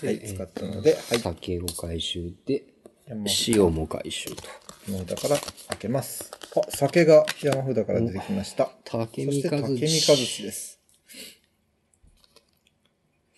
[0.00, 1.18] はい、使ったので、はい。
[1.18, 2.62] 酒を回収で、
[3.08, 4.44] 山塩も回収と。
[5.08, 5.36] 札から
[5.70, 6.30] 開けます。
[6.54, 8.70] あ、酒が山札から出てきました。
[8.84, 10.80] 竹そして、見和竹見和志です。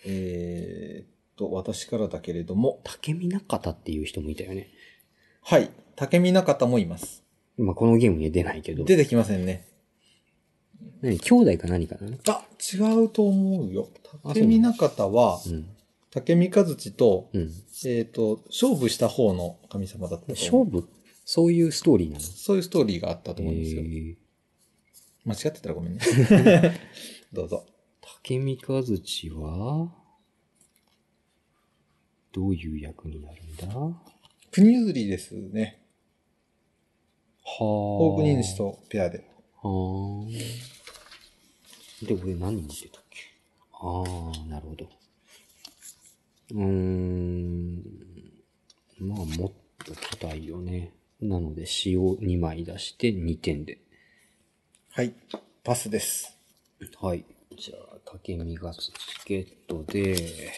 [0.05, 4.69] えーっと、私からだけれども、竹見中田っていう人もいたよね。
[5.41, 5.71] はい。
[5.97, 7.25] 竹見中田もいます。
[7.57, 8.85] 今このゲームには出ないけど。
[8.85, 9.73] 出てきませんね。
[11.01, 13.89] 何兄弟か何かなあ、違うと思うよ。
[14.25, 15.67] あ竹見中田は、うん。
[16.11, 17.43] 竹見和志と、うん。
[17.43, 20.65] えーっと、勝負した方の神様だったと思う。
[20.67, 20.89] 勝負？
[21.27, 22.21] そういうストーリーなの？
[22.21, 23.83] そういうストーリーがあったと思うんですよ。
[23.83, 24.15] えー
[25.27, 26.01] 間違ってたらごめんね。
[27.33, 27.65] どうぞ。
[28.23, 29.91] 竹見和志は、
[32.31, 33.67] どういう役になるんだ？
[33.69, 34.03] は
[34.51, 35.81] 国譲りですね。
[37.43, 37.65] あ。
[37.65, 39.27] 大国主とペアで。
[39.69, 42.05] はあ。
[42.07, 43.21] で、俺何持ってたっけ？
[43.73, 44.89] ああ、なるほど。
[46.53, 47.83] うーん。
[48.99, 49.53] まあ、もっ
[49.85, 50.93] ときたいよね。
[51.21, 53.79] なので、塩2枚出して2点で。
[54.91, 55.15] はい。
[55.63, 56.37] パスです。
[57.01, 57.25] はい。
[57.57, 58.93] じゃあ、竹見がチ
[59.25, 60.53] ケットで、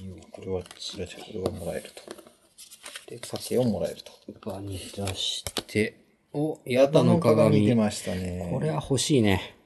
[0.00, 2.02] 塩これは、これはこれはもらえると。
[3.06, 4.12] で、酒をもらえると。
[4.50, 6.07] 場に出して、
[6.38, 7.66] お、ややだの鏡。
[7.66, 8.48] 出ましたね。
[8.52, 9.56] これは欲しいね。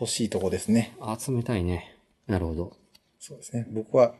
[0.00, 0.96] 欲しいとこですね。
[1.18, 1.96] 集めたいね。
[2.26, 2.72] なるほど。
[3.18, 3.66] そうですね。
[3.70, 4.14] 僕は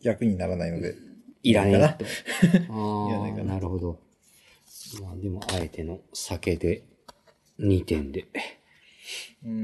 [0.00, 0.94] 役にならないので。
[1.42, 2.04] いらねえいらと。
[2.04, 3.98] ああ、いらないかななるほど。
[5.02, 6.84] まあでも、あえての酒で
[7.58, 8.26] 2点で。
[9.44, 9.54] うーん。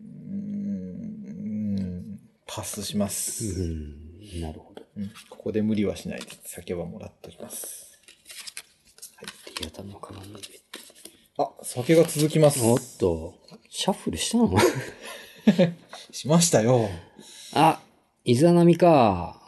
[0.00, 4.82] うーんパスしまうす、ん、なるほど。
[4.96, 7.93] うんここで無理はしないで酒はもらっておきます。
[9.58, 10.40] で、やだの鏡で。
[11.38, 12.64] あ、酒が続きます。
[12.64, 13.34] おっと、
[13.68, 14.56] シャッフルしたの？
[16.10, 16.88] しましたよ。
[17.52, 17.80] あ、
[18.24, 19.40] イザナミか。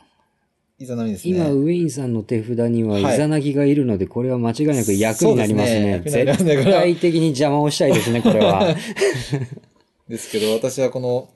[0.79, 1.35] いざなみですね。
[1.35, 6.03] 今、ウェインさんの手札にははいイザナギがいるので、これは間違いなく役になりますね。
[6.05, 8.77] そうですね絶対的に邪魔をしたいですね、これは。
[10.09, 11.31] ですけど、私はこの、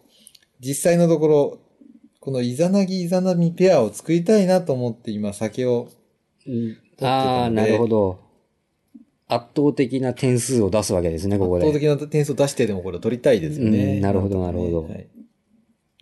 [0.61, 1.59] 実際のところ、
[2.21, 5.89] このイザナギイザナミペアを作りたいなと思って今酒を、
[7.01, 8.19] ああ、なるほど。
[9.31, 11.65] 圧倒的な点数を出すわけですね、ここで。
[11.65, 13.97] 圧倒的な点数を出してでもこれを取りたいですよね。
[13.97, 15.07] うんなるほどなるほどはい。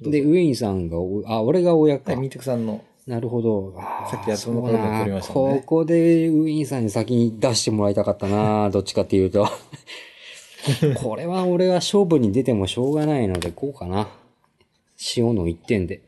[0.00, 2.12] で、ウェインさんがお、あ、俺が親か。
[2.12, 3.74] はい、ミーテクさんの、なるほど。
[4.10, 9.48] さっきやそうなカードを取りましたねここでウィンさんに先に出してもらいたかったな どっちかっていうと。
[11.02, 14.08] これは俺は勝負に出てもしょうがないので、こうかな。
[15.16, 16.00] 塩の1点で。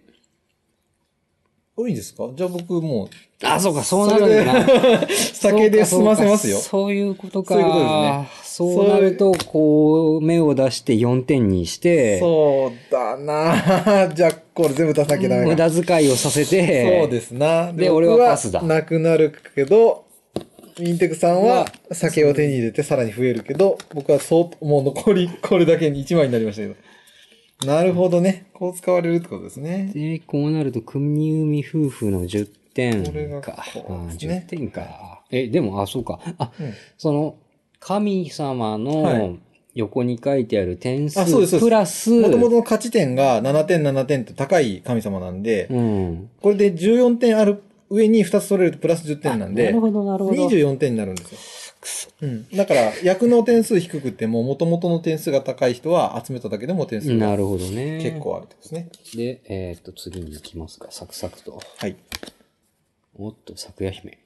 [1.80, 2.28] おいいですか？
[2.34, 5.06] じゃあ僕もう、あ、そうか、そうなるんだな。
[5.32, 6.56] 酒で済ませますよ。
[6.56, 7.54] そうかそういうことか。
[7.54, 15.70] そういうことですねそうなると、こう、目を出して4点にして、そうだな じゃあ、これ全部出さなきゃダメ無だ。
[15.70, 17.72] 駄遣いをさせて、そうですな。
[17.72, 20.04] で俺はパスだ僕なくなるけど、
[20.78, 26.74] ミンテクさんは酒を手に入れてさらに増えるけど、僕はそう、もう残りこれだけに1枚になりましたけど。
[27.66, 28.46] なるほどね。
[28.54, 29.90] こう使われるってことですね。
[29.94, 33.64] で、こうなると、組海夫婦の10点これがか。
[33.74, 35.22] こうあですね10点か。
[35.30, 36.20] え、でも、あ、そうか。
[36.38, 37.36] あ、うんその、
[37.78, 39.38] 神様はのい
[39.74, 46.30] 横に書いてある点数、あそうですそうですプラス、もともとの勝ち点が7点7点と高い神様なんで、うん。
[46.40, 50.48] これで14点ある上に2つ取れるとプラス10点なんで、なるほど、なるほど。
[50.48, 51.38] 24点になるんですよ。
[52.20, 52.48] うん。
[52.50, 58.00] だから、役の点数低くても、元々の点数が高い人は集めただけでも点数がなるほどね。
[58.02, 58.90] 結構あるですね。
[59.14, 60.88] で、えっ、と、次に行きますか。
[60.90, 61.60] サクサクと。
[61.78, 61.96] はい。
[63.16, 64.18] おっと、咲夜姫。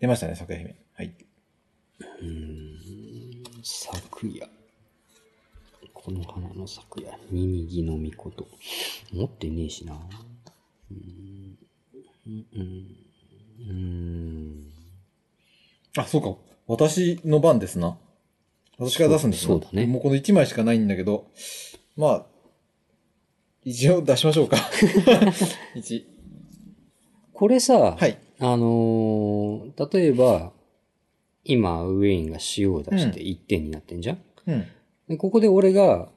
[0.00, 0.76] 出ましたね、桜姫。
[0.94, 1.14] はい。
[3.62, 4.48] 咲夜。
[5.94, 7.10] この花の咲夜。
[7.30, 8.46] ニニギの御事。
[9.12, 9.94] 持ってねえしな。
[9.94, 11.58] うーん。
[12.26, 12.46] うん。
[12.54, 14.72] うーん。
[15.96, 16.45] あ、そうか。
[16.66, 17.96] 私の番ですな。
[18.78, 21.28] 私が出すんですなそうだねもうこの1枚しかないんだけど、
[21.96, 22.26] まあ、
[23.64, 24.56] 一応出しましょうか。
[25.74, 26.04] 1。
[27.32, 28.18] これさ、はい。
[28.38, 30.52] あのー例えば、
[31.44, 34.64] 今、ウェインが塩を出して1点になってんじゃん、うん。
[35.08, 36.08] でここで俺が、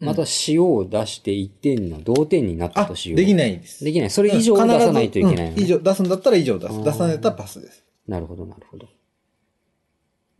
[0.00, 3.16] また塩を出して1点の同点になったあとし、よう。
[3.16, 3.84] できないです。
[3.84, 4.10] できない。
[4.10, 6.82] それ以上を出さないといけないのね、うん以上、出すんだったら以上出す。
[6.82, 7.84] 出さないんだったらパスです。
[8.08, 8.88] なるほど、なるほど。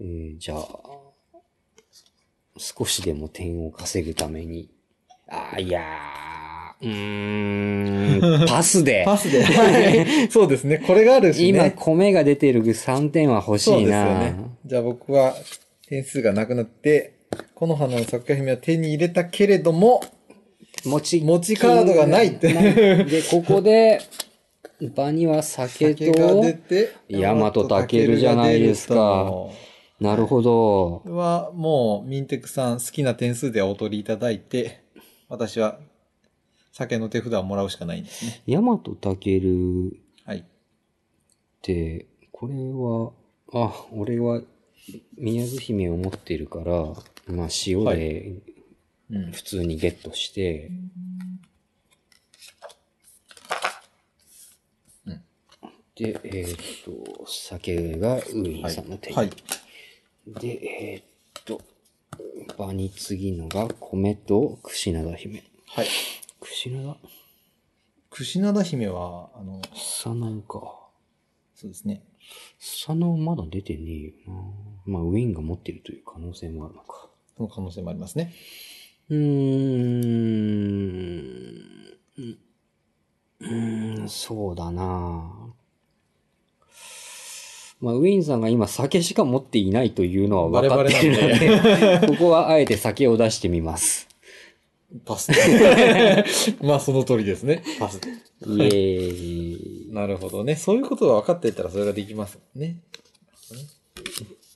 [0.01, 0.67] えー、じゃあ、
[2.57, 4.71] 少しでも点を稼ぐために、
[5.29, 9.03] あーいやー、うーん、 パスで。
[9.05, 9.43] パスで。
[9.45, 10.79] は いそうですね。
[10.79, 11.49] これがあるしね。
[11.49, 14.19] 今、米が出てる3点は欲しそうですよいな。
[14.21, 14.37] ね。
[14.65, 15.35] じゃあ僕は
[15.87, 17.13] 点数がなくなって、
[17.55, 20.01] この花の桜姫は手に入れたけれども、
[20.85, 24.01] 持ち、持ちカードがないってで、ここで、
[24.95, 29.31] 場には酒酒が出と、て、大和武じゃないですか
[30.01, 31.03] なるほどこ。
[31.07, 34.85] れはもう、ミンテクさん好きな点数でお取りいただいて、
[35.29, 35.79] 私は
[36.73, 38.43] 酒の手札をもらうしかないんですね。
[38.47, 40.39] 大和武はい。
[40.39, 40.43] っ
[41.63, 43.13] て、これは、
[43.69, 44.43] あ、俺は
[45.19, 46.65] 宮津姫を持ってるから、
[47.27, 48.37] まあ塩はで
[49.11, 49.33] うん。
[49.33, 50.91] 普通にゲットして、うん
[56.01, 59.17] で、えーっと、酒がウーインさんの手に。
[59.17, 59.31] はい。
[60.39, 61.61] で、えーっと、
[62.57, 65.43] 場に次のが米と串灘姫。
[65.67, 65.87] はい。
[66.41, 66.97] 串灘？
[68.11, 70.79] 串灘姫は、あの、佐野か。
[71.55, 72.03] そうですね。
[72.59, 74.35] 佐野まだ出てねえよな。
[74.87, 77.09] まあ、ウィンが持ってるという可能性もあるのか。
[77.37, 78.33] その可能性もありますね。
[79.09, 79.21] うーん。
[83.41, 85.55] うーん、そうだな
[87.81, 94.09] まあ、ウィンさんが今酒しか持っていないというのは分かってるのバレで、 ここはあえて酒を出してみます。
[95.05, 95.31] パス。
[96.63, 97.63] まあ、その通りですね。
[97.79, 98.01] パス。
[98.47, 99.89] イエーイ。
[99.95, 100.57] なるほどね。
[100.57, 102.81] そういうことが分かっていたらそれができますね。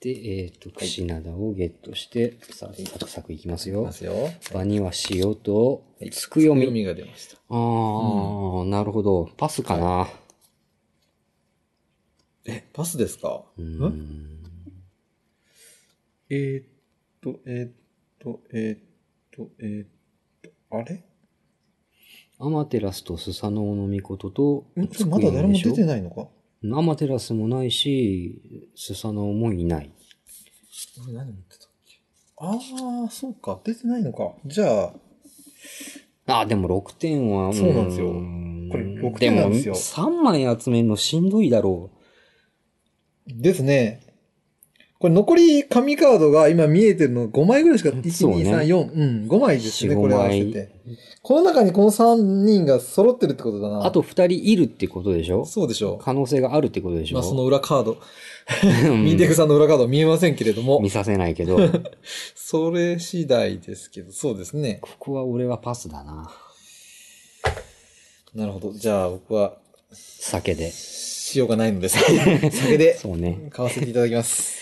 [0.01, 0.11] で、
[0.43, 3.93] えっ、と、串灘をゲットして、さあ、サクサクいきますよま。
[3.93, 4.15] すよ。
[4.53, 6.61] 場には塩とはい、つくよみ。
[6.61, 7.37] 読みが出ました。
[7.49, 9.31] ああ、なるほど。
[9.39, 10.11] パスかな。
[12.47, 13.45] え、パスですか？
[13.57, 14.41] うーんん。
[16.31, 16.67] えーっ
[17.21, 17.73] と、えーっ
[18.19, 18.79] と、えーっ
[19.35, 19.89] と、えーっ
[20.71, 21.05] と、あれ？
[22.39, 24.67] アマテラスとスサノオノミコトと、
[25.09, 25.85] まだ誰も出てい。
[25.85, 26.29] ないのか？
[26.77, 29.91] アマテラスもないし、スサノオもいない。
[31.05, 32.01] 俺何持ってたっけ？
[32.39, 33.61] ああ、そうか。
[33.65, 34.33] 出てないのか。
[34.47, 34.93] じゃ
[36.27, 38.09] あ、あ、でも6点は、そうなんですよ
[38.71, 41.91] これ6点なんですよでも、3枚集めるのしんどいだろ
[43.35, 44.01] ですね。
[44.99, 50.71] これ残り紙カードが今見えてるの5枚ぐらいしか、1、2、そうね3、4、うん、5枚ですね、4これ合わせて。
[51.21, 53.73] この中にこの3人が揃ってるってことだう。
[53.73, 53.85] な。
[53.87, 55.45] あと2人いるってことでしょ？
[55.45, 57.17] そうでしょ可能性があるってことでしう。
[57.17, 57.19] ょ？
[57.19, 57.99] まあその裏カード、
[58.89, 61.59] うんミンテクさんの裏カード見えませんけれども見、させないけど、
[62.35, 64.79] それ次第ですけど、そうですね。
[64.81, 66.31] ここは俺はパスだな。
[68.35, 68.73] なるほど。
[68.73, 69.59] じゃあ僕は
[69.95, 70.73] 酒で。
[71.35, 73.49] 塩がないので、 酒でそうね。
[73.51, 74.57] 買わせていただきます。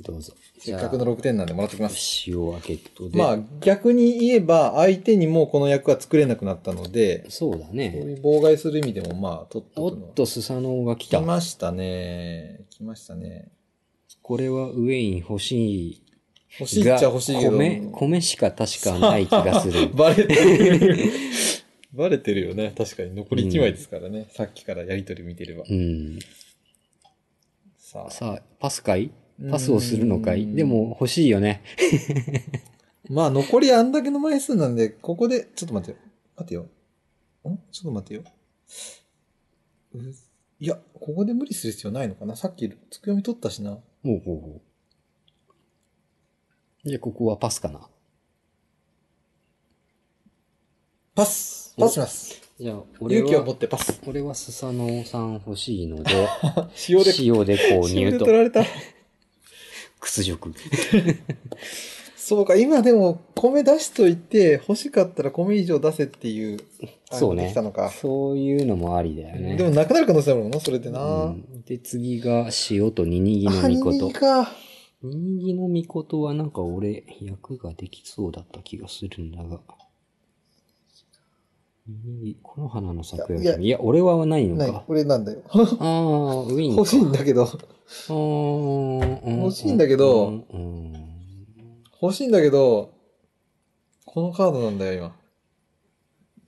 [0.00, 0.32] どうぞ。
[0.58, 2.24] せっかくの6点なんでもらっておきます。
[2.26, 3.16] 塩はゲットで。
[3.18, 7.86] まあ、逆に言えば、相手にもこの役は作れなくなったので、そうだそうね。
[7.86, 11.20] いう妨害する意味でも、まあ、取っとくのはおっと、スサノオが来来た。
[11.20, 12.60] ましたね。
[12.70, 13.48] 来ましたね。
[14.22, 15.52] これはウェイン欲し
[15.90, 16.02] い
[16.58, 16.98] 欲しいっが。
[16.98, 17.52] ちゃ欲しいけど。
[17.52, 19.88] 米、米しか確かない気がする。
[19.94, 21.10] バレてる。
[21.96, 22.74] バレてるよね。
[22.76, 23.14] 確かに。
[23.14, 24.28] 残り1枚ですからね。
[24.30, 25.64] さっきからやりとり見てれば。
[25.68, 26.18] うん。
[27.78, 28.10] さあ。
[28.10, 29.10] さあ、パスかい？
[29.50, 30.54] パスをするのかうんい？
[30.56, 31.62] でも欲しいよね。
[33.08, 36.06] まあ、残りあんだけの枚数なんで、ここで、ちょっと待ってよ。
[36.36, 36.62] 待てよ。
[37.48, 37.58] ん？
[37.72, 38.24] ちょっと待ってよ。
[39.94, 39.98] う
[40.58, 42.36] いや、ここで無理する必要ないのかな？
[42.36, 42.76] さっき、つく
[43.06, 43.70] 読み取ったしな。
[43.70, 44.60] ほうほうほ
[46.84, 46.88] う。
[46.88, 47.88] じゃあ、ここはパスかな。
[51.16, 52.42] パスパスします。
[52.60, 53.98] じゃあ、俺勇気を持は、ってパス。
[54.06, 56.10] 俺はスサノオさん欲しいので、
[56.90, 58.32] 塩で、塩で購塩入とで取。
[58.32, 58.62] られた。
[59.98, 60.52] 屈辱。
[62.16, 66.60] そうか、今でも米出しといて、欲しかったら米以上出せっていう、
[67.10, 67.90] そうねあれができたのか。
[67.90, 69.56] そういうのもありだよね。
[69.56, 71.24] でもなくなる可能性あるもんな、それでな。
[71.24, 74.12] うんで、次が塩とニニギのあ、ニみことニギ。
[74.12, 74.52] か。
[75.02, 79.60] ニニギのみことはなんか俺、役ができそうだった気がするんだが。
[82.42, 83.60] この花の咲くやいやつ。
[83.62, 84.82] いや、俺はないのない、か。
[84.86, 85.42] これなんだよ。
[85.52, 86.76] ああ、ウィンか。
[86.78, 87.58] 欲しいんだけど、欲
[88.08, 90.44] 欲しいんだけど
[92.02, 92.90] 欲しいんだけど、
[94.04, 95.16] このカードなんだよ、今。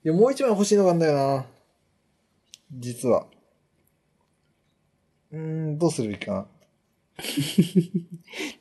[0.04, 1.46] いや、もう一枚欲しいのがあるんだよな。
[2.72, 3.26] 実は。
[5.30, 5.40] うー
[5.74, 6.46] ん、どうするべきかな。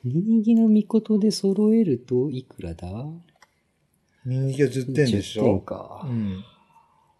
[0.03, 2.87] ニニギのみことで揃えるといくらだ？
[4.25, 5.59] ニニギが10点でし10点ょ。
[5.61, 6.01] か。
[6.05, 6.43] うん。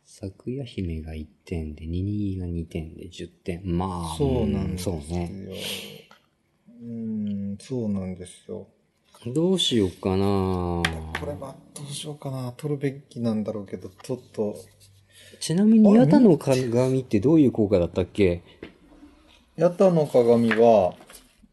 [0.09, 3.61] 咲夜姫が1点で、ニニギが2点で10点。
[3.77, 5.01] まあ、そうなんですよ。
[5.05, 5.31] そうね。
[6.81, 8.67] うーん、そうなんですよ。
[9.25, 10.25] どうしようかな
[11.19, 12.53] これはどうしようかな。
[12.55, 14.55] 取るべきなんだろうけど、ちょっと。
[15.41, 18.41] ちなみに、ヤタの鏡ってどういう効果だったっけ？
[19.57, 20.93] ヤタの鏡は、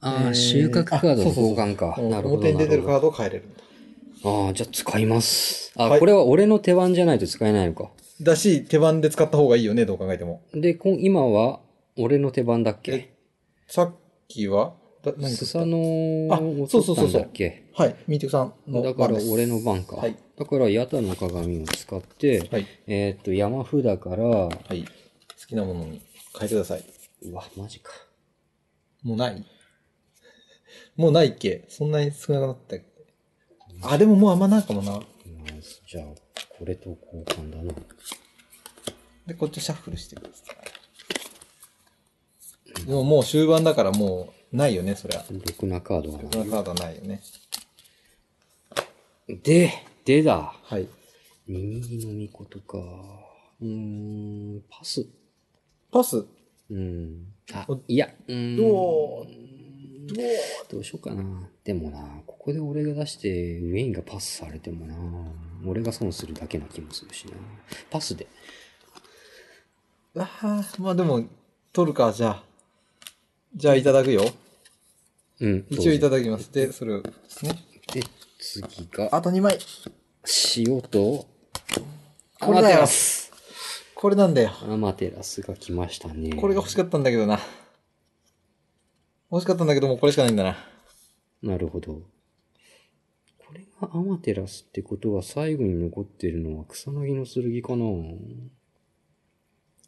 [0.00, 1.96] ああ、えー収穫カードの交換か。
[1.98, 2.48] うんなるほど。
[2.48, 3.60] 表に出てるカなードを変えれるんだ。
[4.46, 5.72] ああ、じゃあ使います。
[5.76, 7.90] あ、はいこれは俺の手番じゃないと使えないのか。
[8.20, 10.42] だし、手番で使った方がいいよね、どう考えても。
[10.52, 11.60] で、こん今は
[11.96, 13.14] 俺の手番だっけ？
[13.66, 13.94] さっ
[14.28, 14.74] きは？
[15.02, 17.64] だ何スサノうそうそうそうったんだっけ？
[17.74, 19.96] はい、ミーティクさんのだから俺の番か。
[19.96, 22.66] はいだから、ヤタの鏡を使って、はい。
[22.88, 24.82] えーっと、山札から、はい。
[24.84, 24.90] 好
[25.46, 26.02] きなものに
[26.36, 26.84] 変えてください。
[27.22, 27.92] うわ、マジか。
[29.04, 29.44] もうない？
[30.96, 31.64] もうないっけ？
[31.68, 32.84] そんなに少なくなったっけ？
[33.82, 35.00] あ、でももうあんまないかもな。
[35.86, 36.06] じゃあ、
[36.58, 37.72] これと交換だな。
[39.26, 40.52] で、こっちシャッフルしてくださ
[42.82, 42.86] い。
[42.86, 45.24] でももう終盤だからもうないよね、そりゃ。
[45.30, 47.20] ろくなカードがなこのカードはないよね。
[49.28, 49.36] い。
[49.36, 49.72] で、
[50.04, 50.54] でだ。
[50.62, 50.86] はい。
[51.46, 52.78] 耳のみことか。
[53.60, 53.68] うー
[54.58, 55.06] ん、パス。
[55.90, 56.24] パス？
[56.70, 57.26] うん。
[57.52, 58.56] あお、いや、うーん。
[58.56, 60.16] どうどう？
[60.70, 61.48] どうしようかな。
[61.64, 64.94] でもな、ここで俺が出して、ウェインがパスされてもな、
[65.66, 67.32] 俺が損するだけな気もするしな。
[67.90, 68.26] パスで。
[70.16, 71.24] ああ、まあでも、
[71.72, 72.42] 取るか、じゃあ。
[73.56, 74.24] じゃあいただくよ。
[75.40, 75.66] うん。
[75.70, 76.52] 一応いただだきます。
[76.52, 77.52] で、それをですね。
[77.92, 78.02] で、
[78.38, 79.58] 次が、あと2枚。
[80.56, 81.26] 塩と、
[82.40, 82.86] アこれだよ。
[83.94, 84.50] これなんだよ。
[84.62, 86.36] アマテラスが来ましたね。
[86.36, 87.40] これが欲しかったんだけどな。
[89.30, 90.56] 欲しかったんだけどもうこれしかないんだな。
[91.42, 92.02] なるほど。
[93.92, 97.84] アマテラスってことは最後に残ってるのは草薙の剣かな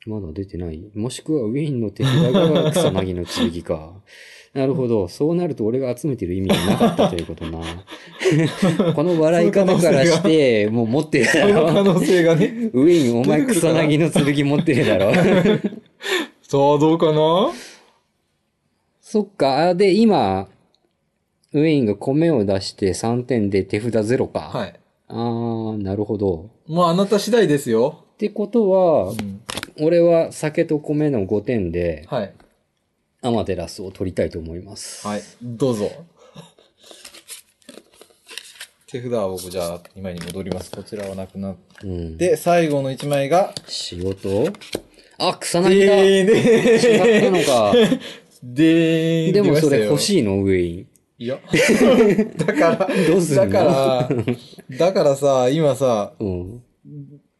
[0.06, 3.92] まだ出てないもしくはウェインの手札が草薙の剣か。
[4.54, 5.06] なるほど。
[5.08, 7.60] そうなると俺が集めてる意味がなかったということな。
[8.94, 11.84] この笑い方からして、もう持ってるだその可ろ。
[11.84, 12.70] 能性がね。
[12.72, 15.12] ウェインお前草薙の剣持ってるだろ。
[16.40, 17.52] さあ、どうかな？
[19.02, 19.68] そっか。
[19.68, 20.48] あで、今、
[21.52, 24.40] ウェインが米を出して3点で手札0か。
[24.52, 24.74] はい。
[25.08, 26.50] あー、なるほど。
[26.66, 28.04] もうあなた次第ですよ。
[28.14, 29.40] ってことはう、ん。
[29.80, 32.32] 俺は酒と米の5点で、はい。
[33.22, 35.06] アマテラスを取りたいと思います。
[35.06, 35.22] はい。
[35.42, 35.90] どうぞ。
[38.88, 40.70] 手札は僕じゃあ2枚に戻ります。
[40.70, 42.18] こちらはなくなっうん。
[42.18, 43.52] て、最後の1枚が、
[43.92, 44.48] 塩と、
[45.18, 46.32] あ、草薙だでーで
[47.12, 47.72] 違ったのか。
[48.42, 49.98] でーんでもそれ欲い。
[49.98, 50.86] しいの、ウェイン。
[51.18, 51.38] いや。
[52.36, 53.50] だから、どうするの？
[53.50, 54.08] だから、
[54.78, 56.62] だからさ、今さ、うん。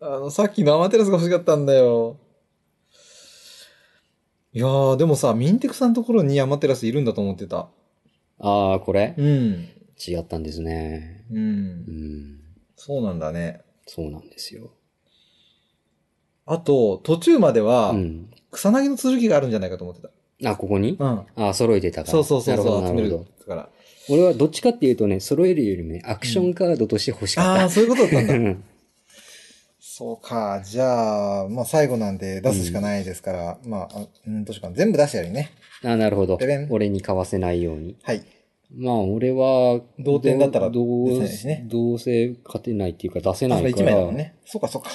[0.01, 2.19] あの、さっきのアマテラスが欲しかったんだよ。
[4.53, 7.69] いやー、でもさ、ミンテクさんのところにアマテラスいるんだと思ってた。
[8.39, 9.15] あああ、これ？
[9.17, 9.69] うん。
[9.99, 11.25] 違ったんですね。
[11.31, 11.35] う。
[11.35, 12.41] うんん。
[12.77, 13.61] そうなんだね。
[13.87, 14.71] そうなんですよ。
[16.47, 18.31] あと、途中まではう、ん。
[18.51, 20.03] 草薙の剣があるんじゃないかと思って
[20.43, 20.51] た。
[20.51, 20.97] あ、ここに？
[20.99, 21.07] うん。
[21.07, 22.13] ああ、揃えてたから。
[22.13, 23.36] そうそうそうそう、な集めるるほどなるほど。
[23.47, 23.69] から。
[24.09, 27.63] 俺はどっちかっていうとね、揃えるよりもね、アクションカードとして欲しかった。
[27.63, 28.35] ああ、そういうことだったんだ。
[28.35, 28.65] うん
[29.99, 30.61] そうか。
[30.63, 34.75] じゃあ、まあ最後なんで出すしかないですから、まあ、あうん、どうしようかな。
[34.77, 35.53] 全部出してやるね。
[35.83, 36.39] あなるほど。
[36.69, 37.97] 俺に買わせないように。
[38.03, 38.23] はい。
[38.75, 44.35] まあ、俺は、同点だったらどうねどうせ勝てないっていうか出せあ、1ないから、枚だもんね。
[44.45, 44.91] そうかそうか。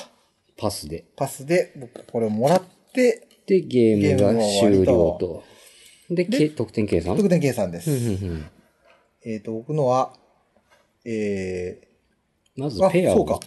[0.55, 1.05] パスで。
[1.15, 2.61] パスで、僕これをもらっ
[2.93, 5.43] て、で、ゲームが終了と。
[6.11, 7.15] で、でけ得点計算？
[7.17, 7.89] 得点計算です。
[9.25, 10.13] えっと、僕のは、
[11.05, 11.79] え
[12.57, 13.17] まずペアを。
[13.17, 13.39] そうか。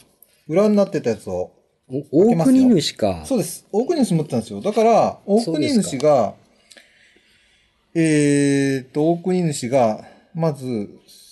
[0.49, 1.53] 裏になってたやつを、
[2.11, 3.23] お大国主か。
[3.27, 3.67] そうです。
[3.71, 4.61] 大国主持ってたんですよ。
[4.61, 6.35] だから、大国主が、
[7.95, 10.05] えーっと、大国主が、
[10.35, 10.65] まず、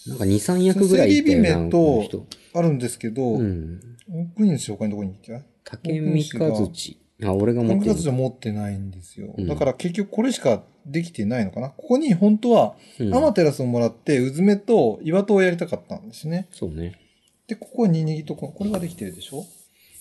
[0.06, 2.26] なんか2、3役ぐらいいたと。
[2.54, 3.80] あるんですけど、うん。
[4.08, 5.44] 大国主他にどこに行った？
[5.64, 6.98] 竹三和地。
[7.24, 9.34] あ、俺が持ってる感覚じゃ持ってないんですよ。
[9.38, 11.70] うんだから結局これしかできてないのかな？
[11.70, 16.48] ここに本当は、うんアマテラスをもらって、うずめと岩戸をやりたかったんですね。
[16.52, 16.98] そうね。
[17.46, 19.44] で、ここにニニギとこ、これができてるでしょ？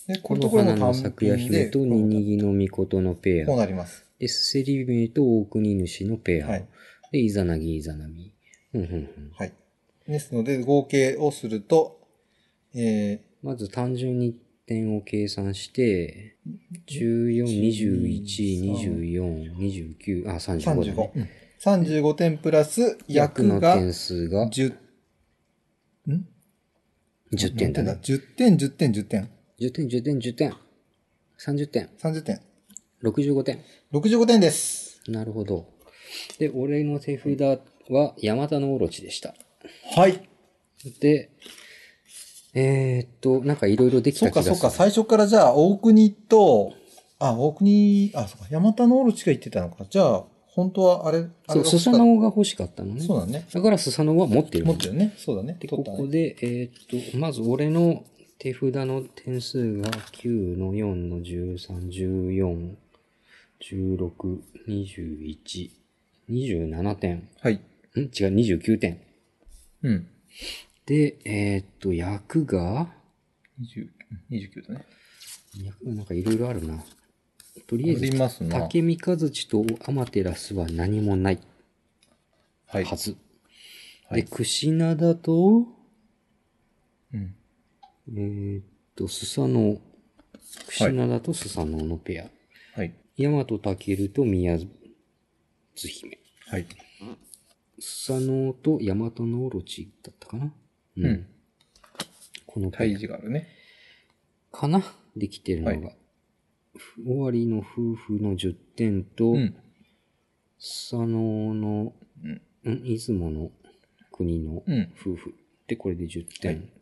[0.06, 3.58] で、これとこれも花の単品で、とニニギの御事のペこうア。
[3.60, 4.04] なります。
[4.18, 6.48] で、すせり姫と大国主のペア。
[6.48, 6.64] はい
[7.12, 8.32] で、イザナギイザナミ。
[8.72, 9.32] うんうんうん。
[9.36, 9.52] はい。
[10.08, 12.00] ですので、合計をすると、
[12.74, 14.34] えまず単純に
[14.66, 16.36] 点を計算して、
[16.88, 18.22] 14、21、
[18.74, 21.12] 24、29、あ、ー、35だ35ね。。
[21.16, 21.28] うん
[21.62, 24.72] 35点プラス、役の点数が10、
[26.10, 26.26] ん
[27.32, 28.00] ？10点だね。
[28.02, 29.30] 10点、10点、10点。
[29.60, 30.54] 10点、10点、10点。
[31.38, 31.88] 30点。
[32.02, 32.40] 30点。
[33.04, 33.60] 65点。
[33.92, 35.00] 65点です。
[35.06, 35.68] なるほど。
[36.40, 37.60] で、俺の手札
[37.90, 39.32] は、ヤマタノオロチでした。
[39.94, 40.28] はい。
[41.00, 41.30] で、
[42.54, 44.56] えー、っと、なんかいろいろできそうか、た気がする。
[44.56, 44.76] そうか。
[44.76, 46.72] 最初からじゃあ、大国と、
[47.18, 48.48] あ、大国、あ、そうか。
[48.50, 49.86] ヤマタノオロチが言ってたのか。
[49.88, 50.24] じゃあ、
[50.54, 53.00] 本当はあれ、あそう、スサノオが欲しかったのね。
[53.00, 53.46] そうだね。
[53.50, 55.14] だからスサノオは持ってるの持ってるね。
[55.16, 55.56] そうだね。
[55.58, 58.04] で、ここで、えーっと、まず俺の
[58.38, 62.74] 手札の点数が9の4の13、14、
[63.62, 64.38] 16、
[64.68, 65.70] 21、
[66.28, 67.28] 27点。
[67.40, 67.54] はい。
[67.54, 67.56] ん？
[67.56, 69.00] 違う、29点。
[69.82, 70.06] うん。
[70.86, 72.88] で、えーっと、役が、
[73.60, 73.88] 20
[74.30, 74.84] 29だね。
[75.62, 76.82] 役がなんかいろいろあるな。
[77.66, 78.48] とりあえず。
[78.48, 81.38] 竹三和地とアマテラスは何もない
[82.66, 82.84] はい。
[82.84, 83.16] はず。
[84.08, 85.66] はいで、クシナダと、
[87.14, 87.34] うん。
[88.08, 88.64] えーっ
[88.94, 89.80] と、スサノオ。
[90.66, 92.78] クシナダとスサノオのペア。
[92.78, 92.94] はい。
[93.16, 94.58] ヤマトタケルと宮
[95.76, 96.18] 津姫。
[96.46, 96.66] はい。
[97.78, 100.52] スサノオとヤマトノオロチだったかな
[100.96, 101.06] うん。
[101.06, 101.26] うん
[102.46, 103.48] このペ胎ア児があるね。
[104.50, 104.82] かな？
[105.16, 105.86] できてるのが。
[105.86, 105.92] は
[107.02, 109.56] 終わりの夫婦の10点と、うん。
[110.58, 111.94] スサノオの、
[112.64, 112.72] うん。
[112.74, 113.50] ん出雲の
[114.10, 114.92] 国のうん。
[115.00, 115.34] 夫婦。
[115.66, 116.56] で、これで10点。
[116.56, 116.72] はい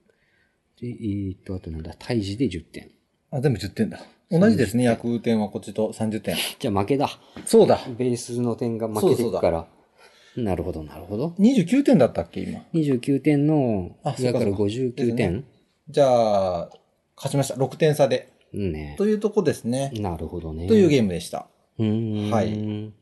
[0.81, 2.91] で、えーっと、あとなんだ、胎児で10点。
[3.31, 4.01] あ、全部10点だ。
[4.31, 4.85] 同じですね。
[4.85, 6.37] 役点はこっちと30点。
[6.59, 7.11] じゃあ負けだ。
[7.45, 7.81] そうだ。
[7.99, 9.69] ベースの点が負けていくから。
[10.37, 11.35] なるほど、なるほど。
[11.39, 15.45] 29点だったっけ、今？29点の、あそうからそうか59点、
[15.89, 16.07] じゃ
[16.61, 16.71] あ、
[17.17, 17.55] 勝ちました。
[17.55, 18.33] 6点差で。
[18.55, 18.95] うんね。
[18.99, 19.91] というとこですね。
[19.95, 20.67] なるほどね。
[20.67, 21.47] というゲームでした。
[21.79, 22.31] うーん。
[22.31, 22.93] はい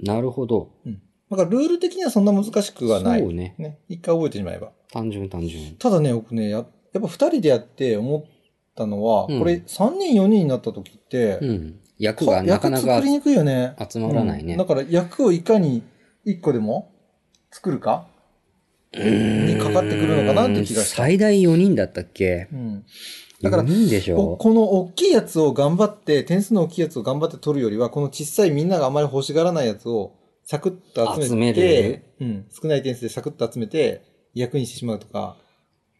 [0.00, 0.70] なるほど。
[0.86, 1.02] うん。
[1.30, 3.20] だからルール的にはそんな難しくはない。
[3.20, 3.54] そうね。
[3.58, 3.78] ね。
[3.88, 4.70] 一回覚えてしまえば。
[4.92, 5.74] 単純単純。
[5.76, 8.24] ただね、僕ね、ややっぱ二人でやって思っ
[8.74, 11.80] たのは、うんこれ3人4人になった時って、うん。
[11.98, 13.74] 役かがなかなか役作りにくいよね。
[13.90, 15.82] 集まらないねうんだから役をいかに
[16.26, 16.92] 1個でも？
[17.50, 18.06] 作るか？
[18.92, 20.96] にかかってくるのかなって気がした。
[20.96, 22.48] 最大4人だったっけ？
[22.52, 22.84] うん。
[23.42, 32.02] だから4人でしこの大きいやつを頑張って、点数の大きいやつを頑張って取るよりは、この小さいみんながあまり欲しがらないやつをサクッと集めて、集める。
[32.20, 34.02] うん、少ない点数でサクッと集めて、
[34.34, 35.36] 役にしてしまうとか、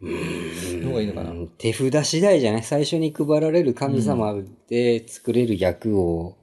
[0.00, 1.30] の方がいいのかな。
[1.30, 2.62] うん手札次第じゃない？
[2.62, 4.34] 最初に配られる神様
[4.68, 6.38] で作れる役を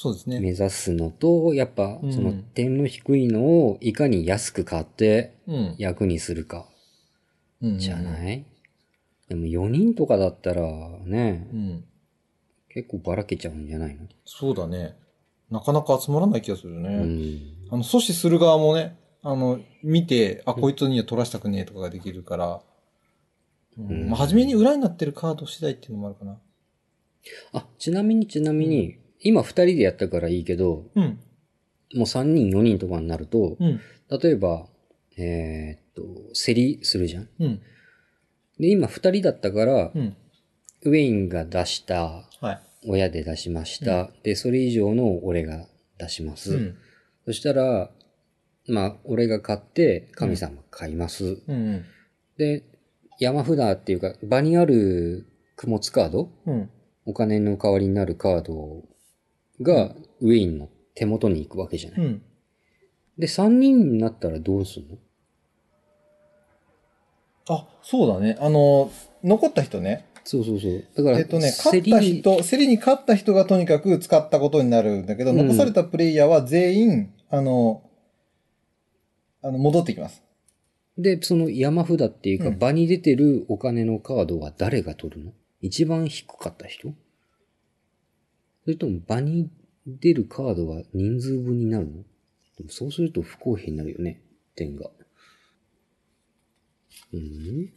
[0.00, 0.38] そうですね。
[0.38, 5.74] 目指すのと、やっぱうんその点の低いのをいかに安く買ってうん。
[5.78, 6.66] 役にするか
[7.60, 8.44] うんじゃない？
[9.28, 10.62] でも4人とかだったら
[11.04, 11.84] ねう、ん。
[12.68, 14.06] 結構ばらけちゃうんじゃないの？
[14.24, 14.94] そうだね。
[15.50, 16.88] なかなか集まらない気がするね。
[16.88, 17.40] うん。
[17.70, 22.60] あの、阻止する側もね、あの、見て、あ、こいつには取らしたくねえとかができるから、
[23.78, 26.38] うんうんまあ、初めに裏になってるカード次第っていうのもあるかな。
[27.54, 31.04] あ、ちなみにちなみに、今2人でやったからいいけど、うん。
[31.94, 33.80] もう3人4人とかになると、うん。
[34.10, 34.66] 例えば、
[35.16, 36.02] えーっと、
[36.34, 37.28] 競りするじゃん。
[37.40, 37.60] うん。
[38.58, 40.16] で、今2人だったから、うん。
[40.82, 42.60] ウェインが出した、はい。
[42.86, 44.10] 親で出しました。
[44.22, 45.66] で、それ以上の俺が
[45.98, 46.54] 出します。
[46.54, 46.76] うん。
[47.24, 47.90] そしたら、
[48.68, 51.42] まあ、俺が買って、神様が買います。
[51.48, 51.84] うん。
[52.36, 52.62] で、
[53.18, 56.30] 山札っていうか、場にある供物カード？
[56.46, 56.70] うん。
[57.04, 58.84] お金の代わりになるカード
[59.60, 62.00] が、ウェインの手元に行くわけじゃない。
[62.00, 62.22] うん。
[63.18, 64.96] で、3人になったらどうすんの？
[67.48, 68.36] あ、そうだね。
[68.40, 68.90] あの、
[69.24, 70.06] 残った人ね。
[70.24, 70.84] そうそうそう。
[70.96, 77.82] だから、えっとね、勝った人、競りに勝った人がとにかく使ったことになるんだけど、うん残されたプレイヤーは全員、あの、
[79.42, 80.22] あの、戻ってきます。
[80.98, 85.32] で、その山札っていうか、うん場に出てるお金のカードは誰が取るの？
[85.60, 86.92] 一番低かった人？
[88.68, 89.48] それとも場に
[89.86, 91.92] 出るカードは人数分になるの？
[92.58, 94.20] でもそうすると不公平になるよね、
[94.56, 94.90] 点が。
[97.14, 97.72] うん。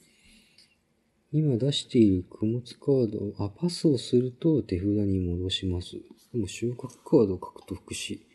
[1.31, 5.93] 今出している供物カード、あ、パスをすると手札に戻します。
[6.33, 8.27] でも収穫カードを獲得し、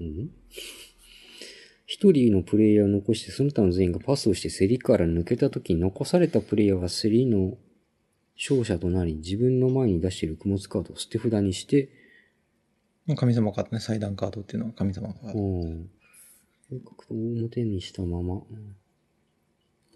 [0.00, 0.30] うん。
[1.86, 7.58] 一人のプレイヤーを残してその他の全員がパスをして競りから抜けた時に残されたプレイヤーは競りの
[8.42, 11.90] 勝者となり自分の前に出している供物カードを捨て札にして、
[13.16, 15.38] 神様カードね、祭壇カードっていうのは神様カード。
[15.38, 15.90] うん。
[17.10, 18.42] 表にしたまま。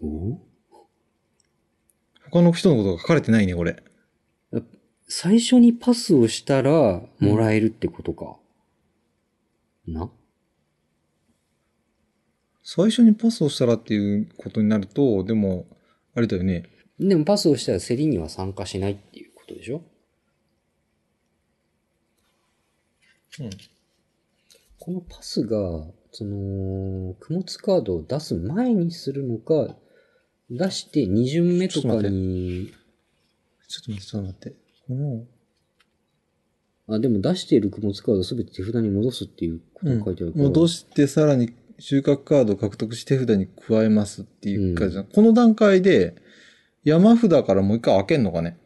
[0.01, 0.39] お
[2.31, 3.83] 他の人のことが書かれてないね、これ。
[5.07, 8.37] 最初にパスをしたらもらえるってことか。
[9.87, 10.09] な？
[12.63, 15.65] 最初にパスをしたらっていうことになると、でも、
[16.13, 16.63] あれだよね。
[16.99, 19.83] でもパスをしたら競りには参加しないっていうことでしょ？
[23.39, 23.49] うん。
[24.79, 29.75] このパスが、その、供物カードを出す前にするのか、
[30.49, 32.73] 出して2巡目とかに、
[33.67, 34.55] ちょっと待って、ちょっと待って。
[34.87, 35.25] この、
[36.95, 40.45] あ、でも出している供物カードをすべて手札に戻すっていうことが書いてあるから。
[40.45, 46.15] 戻してさらに収穫カードを獲得し手札に加えますっていうか、じゃこの段階で
[46.87, 48.57] 山札からもう一回開けんのかね？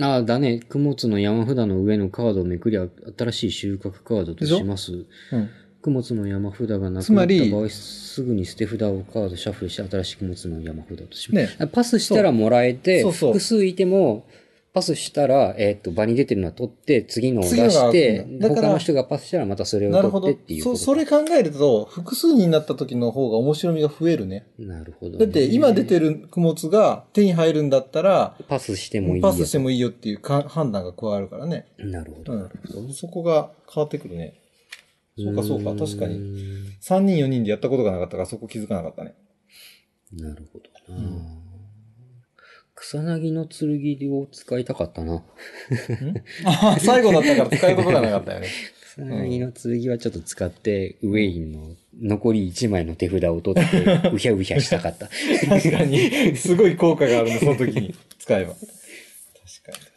[0.00, 0.60] ああ、だね。
[0.60, 4.92] 供物の山札の上のカードをめくり、新しい収穫カードとします。
[4.92, 4.96] う
[5.36, 5.50] ん。
[5.82, 11.58] 供物の山札がなくなった場合、すぐに捨て札をカードシャッフルして新しい供物の山札とします。
[11.58, 11.66] ね。
[11.66, 14.26] パスしたらもらえて、そうそう複数いても、
[14.72, 20.62] パスしたら、えっ、と、場に出てるのは取って、次のを出して他の人がパスしたらまたそれをなるほど取ってっていう。
[20.62, 24.46] そ、それ考えると、複数人になった時の方が面白みが増えるね。
[24.58, 25.18] なるほど、ね。
[25.18, 31.66] だって今出てる供物が手に入るんだったら、パスしてもいいよパスしてもいいよっていうか判断が加わるからね。
[31.78, 32.32] なるほど。
[32.32, 32.92] うん。
[32.92, 34.34] そこが変わってくるね。
[35.18, 36.18] そうかそうか、確かに。
[36.18, 36.44] に。
[36.80, 39.14] 3人4人でやったことがなかったからそこ気づかなかったね。
[40.12, 41.00] なるほどな、
[42.80, 45.22] 草薙の剣を使いたかったな。
[46.46, 48.48] あ 最後だったから使うことがなかったよね。
[48.80, 55.10] 草薙の剣はちょっと使って、ウェインの残り1枚の手札を取って、うひゃうひゃしたかった。
[55.46, 58.54] 確かに、すごい効果があるね、その時に使えば。
[58.54, 58.72] 確か
[59.72, 59.90] に確か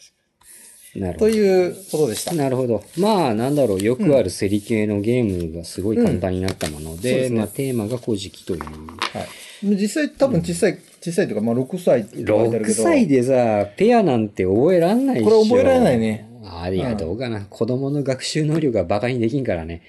[0.95, 1.01] に。
[1.01, 1.31] なるほど。
[1.31, 2.35] ということでした。
[2.35, 2.83] なるほど。
[2.97, 8.61] まあ、なんだろう、よくある競り系のゲームがすごい簡単になったものうんそうで、でまあ、テーマが古事記という。
[8.61, 9.77] はい。
[9.77, 12.83] 実際多分小さい、小さいとか、まあ6歳って書いてある6けど。
[12.83, 15.29] 歳でさ、ペアなんて覚えらんないっしょ。
[15.29, 16.29] これ覚えられないね。
[16.45, 17.41] あいや、どうかな。
[17.41, 19.81] 子供の学習能力がバカにできんからね。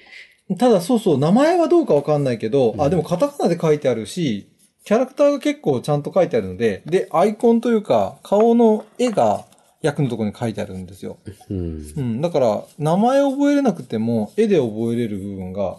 [0.59, 4.49] ただそうそう、名前はどうかわかんないけど、あ、でもカタカナで書いてあるし、
[4.85, 9.45] キャラクターが結構ちゃんと書いてあるので、で、アイコンというか、顔の絵が
[9.81, 11.19] 役のところに書いてあるんですよ。
[11.49, 12.01] うんう。
[12.01, 12.21] ん。
[12.21, 15.79] だから、名前覚えれなくても、絵で覚えれる部分が、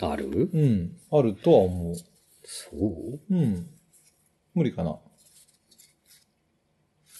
[0.00, 0.50] ある？
[0.52, 1.94] うん、あるとは思う。
[2.44, 3.20] そう？
[3.30, 3.66] うん。
[4.54, 4.96] 無理かな。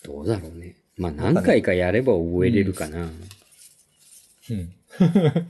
[0.04, 0.76] どうだろうね。
[0.96, 3.10] まあ、何回かやれば覚えれるかな。
[4.50, 4.72] うん。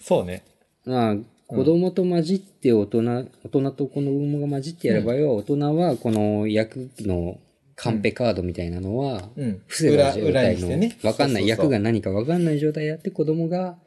[0.00, 0.44] そうね。
[0.84, 1.16] まあ、
[1.46, 7.40] 子供と混じって大人、大人と子供が混じってやる場合は、大人はこの役の
[7.74, 9.62] カンペカードみたいなのは、うん。
[9.66, 13.78] 伏せた状裏態のわかんない、役が何かわかんない状態やって子供が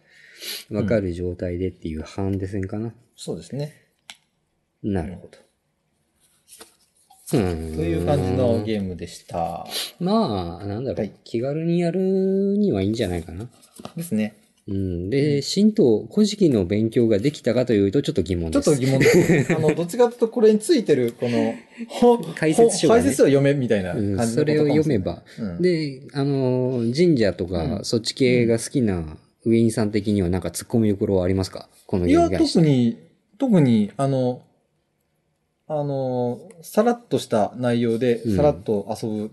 [0.69, 2.93] わかる状態でっていうハンデ戦かな。
[3.15, 3.73] そうですね。
[4.83, 5.46] なるほど。
[7.33, 7.73] うん。
[7.75, 9.65] という感じのゲームでした。
[9.99, 11.99] まあ、なんだろう、はい気軽にやる
[12.57, 13.47] にはいいんじゃないかな。
[13.95, 14.37] ですね。
[14.67, 15.09] うん。
[15.09, 18.65] で、神道、古事記の勉強ができたかというとちょっと疑問です。
[18.65, 19.53] ちょっと疑問です。
[19.55, 21.53] あの、どっちかというとこれについてる、この、
[21.87, 25.23] ほ解説書がねほ解説書を読めみたいなうんそれを読めば。
[25.39, 31.69] うんで、あの、神社とか、うんそっち系が好きなウェインさん的にはなんか突っ込みどころはありますか？
[31.85, 32.97] このいや、特に、
[33.37, 34.41] 特に、あの、
[35.67, 39.31] あの、さらっとした内容でうん、さらっと遊ぶ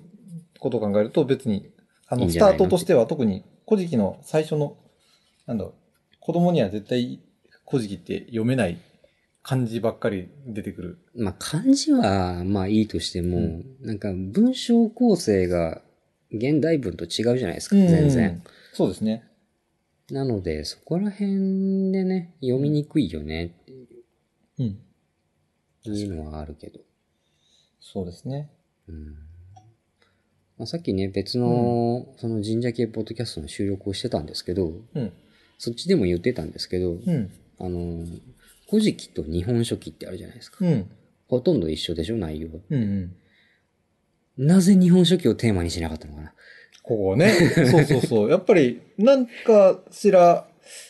[0.58, 1.70] ことを考えると、別に、
[2.08, 4.76] あの、スタートとしては特に、古事記の最初の、
[5.46, 5.74] なんだろう、
[6.20, 7.20] 子供には絶対、
[7.68, 8.78] 古事記って読めない
[9.44, 10.98] 漢字ばっかり出てくる。
[11.14, 15.82] まあ漢字はまあいいとしても、うんなんか文章構成が
[16.32, 18.42] 現代文と違うじゃないですか、全然。。
[18.72, 19.22] そうですね。
[20.10, 23.54] なので、そこら辺でね、読みにくいよね
[24.58, 24.78] うん。
[25.90, 26.80] いうのはあるけど。
[27.80, 28.50] そうですね。
[28.88, 29.16] うん
[30.58, 35.12] まあ、さっきね、別の、その神社系ポッドキャストの収録をしてたんですけど、うん。
[35.58, 37.30] そっちでも言ってたんですけど、うん。
[37.58, 38.04] あの、
[38.68, 40.58] 古事記と日本書紀ってあるじゃないですか。
[40.60, 40.90] うん。
[41.28, 42.48] ほとんど一緒でしょ、内容。
[42.70, 43.12] うん
[44.38, 44.46] うん。
[44.46, 46.34] なぜ日本書紀をテーマにしなかったのかな。
[46.82, 47.32] ここね。
[47.32, 48.30] そうそうそう。
[48.32, 50.48] やっぱり、なんかしら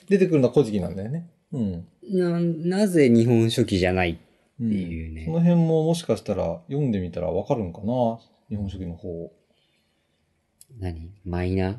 [0.09, 1.31] 出てくるのは古事記なんだよね。
[1.53, 1.87] うん。
[2.03, 2.41] な、
[2.79, 4.19] なぜ日本書紀じゃないうん
[4.63, 8.19] っていうねその辺ももしかしたら読んでみたらわかるんかな？
[8.49, 9.33] 日本書紀の方。
[10.79, 11.11] 何？
[11.25, 11.77] マイナー？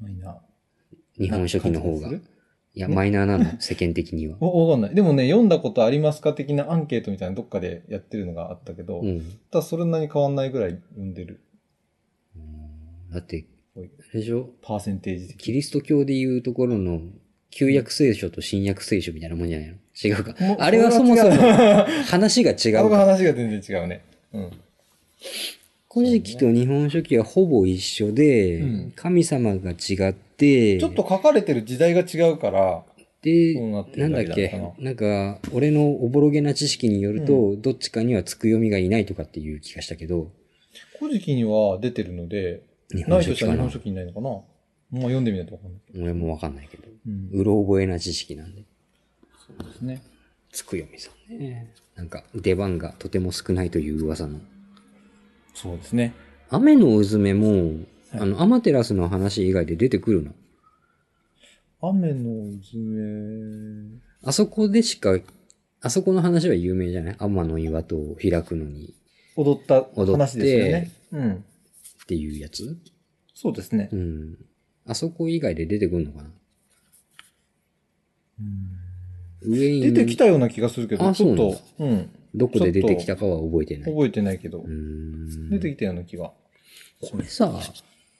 [0.00, 1.22] マイナー。
[1.22, 2.10] 日本書紀の方が。
[2.76, 4.36] いや、マイナーなの、 世間的には。
[4.40, 4.94] わわかんない。
[4.94, 9.20] でもね、読んだことありますか的なアンケートみたいなのどっかでやってるのがあったけど、うん。
[9.50, 11.40] ただそれなりに変わんないぐらい読んでる。
[13.12, 13.46] だって、
[13.76, 14.50] あれでしょ？
[14.60, 17.00] パーセンテージ的キリスト教でいうところの
[17.50, 19.76] 旧約聖書と新約聖書みたいなもんじゃないの？
[20.02, 20.34] 違うか。
[20.58, 21.32] あれはそもそも
[22.06, 22.88] 話が違違う。
[22.88, 24.04] 話が全然違うね。
[24.32, 24.50] うん。
[25.92, 32.82] 古事記と日本書紀はほぼ一緒で、うん神様が違って、ちょっと書かれてる時代が違うから、
[33.22, 33.54] で
[33.96, 34.72] なんだっだけ？
[34.80, 40.32] なんか、俺のおぼろげな知識によると、どっちかにはつく読みがいないとかっていう気がしたけど、
[40.98, 44.28] 古事記には出てるので、日ないとした本書紀からな日本書紀にないのかな？
[44.30, 46.02] まあ読んでみないとわかんない。
[46.02, 47.30] 俺もわかんないけど、うん。
[47.32, 48.62] うろ覚えな知識なんで。
[49.58, 50.02] そうですね。
[50.52, 51.72] つく読みさんね。
[51.96, 54.40] なんか、出番がとても少ないという噂の。
[55.54, 56.14] そうですね。
[56.50, 60.32] 雨のうずめも、はいあの、アマテラスの話以外で出てくるの？
[61.82, 64.00] 雨のうずめ。
[64.22, 65.18] あそこでしか、
[65.80, 67.16] あそこの話は有名じゃない？
[67.18, 68.94] 天の岩戸を開くのに
[69.36, 70.90] 踊った話ですよね。
[71.12, 71.32] うん。
[71.34, 72.78] っていうやつ？
[73.34, 73.96] そうですねう。
[73.96, 74.38] ん。
[74.86, 76.30] あそこ以外で出てくるのかな？
[79.46, 79.80] 上に。
[79.80, 82.10] 出てきたような気がするけど、あちょっと、うん。
[82.34, 83.92] どこで出てきたかは覚えてない。
[83.92, 85.50] 覚えてないけどう、ん。
[85.50, 86.32] 出てきたような気が。
[87.00, 87.60] これさ、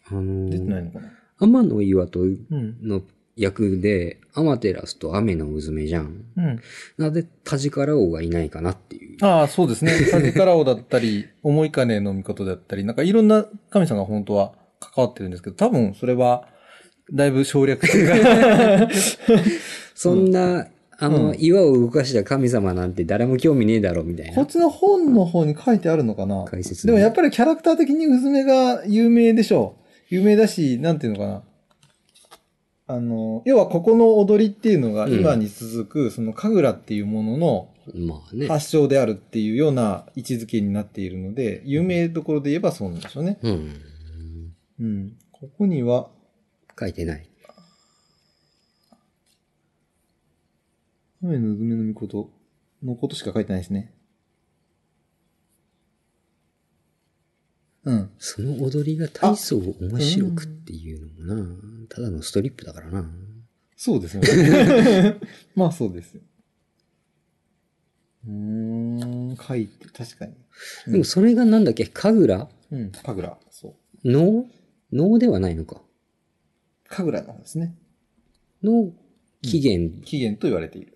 [0.06, 1.10] あの出てないのかな？
[1.40, 2.76] 天の岩戸うん。
[2.82, 3.02] の
[3.36, 6.24] 役で、アマテラスと雨のうずめじゃん。
[6.36, 6.60] うん。
[6.98, 9.24] なぜタジカラ王がいないかなっていう。
[9.24, 9.92] ああ、そうですね。
[9.92, 16.46] サジカラオだったり、思い金の御事だったり、なんかいろんな神様が本当は関わってるんですけど、多分それは、
[17.12, 17.84] だいぶ省略。
[19.94, 20.68] そんな、
[20.98, 24.46] あの、うん岩を動かした神様なんて誰も興味ねえだろ、みたいなこっ。
[24.46, 26.44] ちの本の方に書いてあるのかな？
[26.44, 30.14] 解説でもやっぱりキャラクター的にうずめが有名でしょう。
[30.14, 31.42] 有名だし、なんていうのかな？
[32.86, 38.46] あの、要はここの踊りっていうのが今に続く、その神楽っていうもののまあね。
[38.46, 43.38] 発祥であるっていうような位置づけになっているので、有名どころで言えばそうなんでしょうね。
[43.42, 43.72] うん。
[44.80, 45.12] うん。
[45.32, 46.08] ここには、
[46.78, 47.28] 書いてない。
[51.24, 52.30] 雨のうずめの御事
[52.82, 53.92] のことしか書いてないですね。
[57.84, 58.10] うん。
[58.18, 63.10] その踊りが大層面白くっていうのもな、ただのストリップだからな。
[63.76, 65.18] そうですよね。
[65.54, 66.22] まあそうですよ。
[68.26, 70.34] うーん、書いて、確かに。
[70.86, 71.86] でもそれがなんだっけ？
[71.86, 72.50] 神楽？
[72.70, 74.10] うん、神楽、そう。
[74.10, 74.46] 能？
[74.92, 75.82] 能ではないのか。
[76.88, 77.74] 神楽の方ですね。
[78.62, 78.92] の
[79.42, 80.00] 起源。
[80.06, 80.93] 起源と言われている。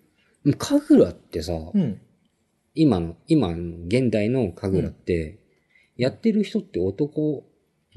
[0.57, 1.99] 神楽ってさ、うん。
[2.75, 5.39] 今の、今の現代の神楽って、
[5.97, 7.43] やってる人って男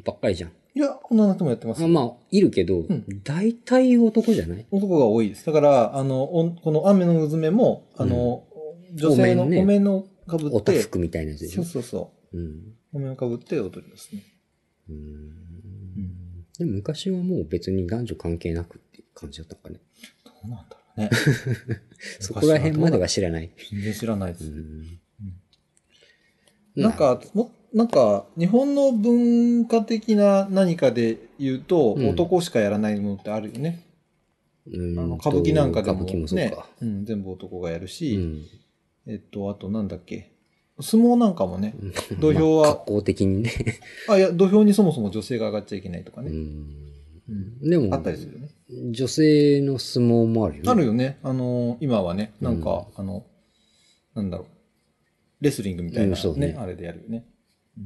[0.04, 0.52] ばっかりじゃん。
[0.74, 1.86] いや、女の人もやってますあ。
[1.88, 4.66] まあ、いるけど、ん大体男じゃない？
[4.70, 5.44] 男が多いです。
[5.46, 8.44] だから、あの、おこの雨のうずめも、あの、
[8.94, 11.62] 女性のお面のかぶって、おたふくみたいなやつでしょ？
[11.64, 11.82] そう。
[11.82, 12.40] そうそうん。
[12.40, 12.48] う。
[12.94, 14.22] お面をかぶって踊りますね。
[14.88, 15.32] ううんん
[16.58, 19.80] でも昔はもう別に男女関係なくっていう感じだったのかね。
[20.24, 21.10] どうなんだろうね。
[22.20, 23.50] そこら辺までは知らない。
[23.70, 24.44] 全然知らないです。
[24.44, 24.98] うん
[26.74, 33.86] なん、か、も、なんか、日本の文化的な何かで言うと、うん男しかやらないものってあるよね。
[34.66, 38.42] うんあの歌舞伎なんかでもねか。、うん、全部男がやるうし、ん。
[39.06, 40.30] えっと、あとなんだっけ。
[40.80, 41.74] 相撲なんかもね、
[42.20, 43.50] 土俵はまあ格好的にね。
[44.08, 46.30] あ、いや、土俵にそもそも女性が上がっちゃいけないとかうね。
[46.30, 46.34] ん
[47.28, 47.32] う
[47.66, 48.48] んでも、あったりするよね。
[48.90, 50.70] 女性の相撲もあるよね。
[50.70, 51.18] あるよね。
[51.22, 53.26] あのー今はね、なんか、うあの、
[54.14, 54.46] なんだろう。
[55.40, 57.26] レスリングみたいな、ねねあれでやるよね。
[57.76, 57.84] うん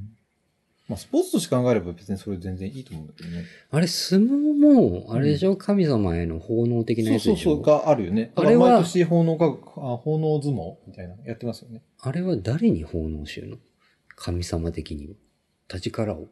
[0.89, 3.45] まあ、スポーツとして考えれば別にそれ全然いいと思うんだけどね。
[3.73, 7.37] あれ、相撲も、あれでしょ、神様への奉納的なやつでしょ？
[7.37, 8.31] そうそう、があるよね。
[8.37, 11.83] あれは毎年奉納か、あ奉納相撲みたいなのやってますよね。
[11.99, 13.57] あれは誰に奉納してるの？
[14.15, 15.15] 神様的には。
[15.69, 16.29] 立ちからを。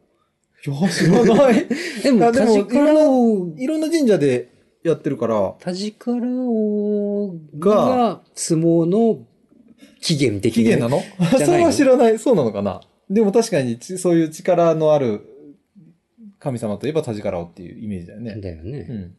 [0.67, 1.67] いや、知らない。
[2.03, 4.51] でも、あでも立ちからを、いろんな神社で
[4.83, 9.25] やってるから、立ちからをがが相撲の
[10.01, 11.03] 起源的起源なの？
[11.39, 12.19] それは知らない。
[12.19, 12.81] そうなのかな？
[13.09, 15.27] でも確かにちそういう力のある
[16.39, 18.35] 神様といえば田力をっていうイメージだよね。
[18.37, 18.79] うだよね。
[18.81, 19.15] ん。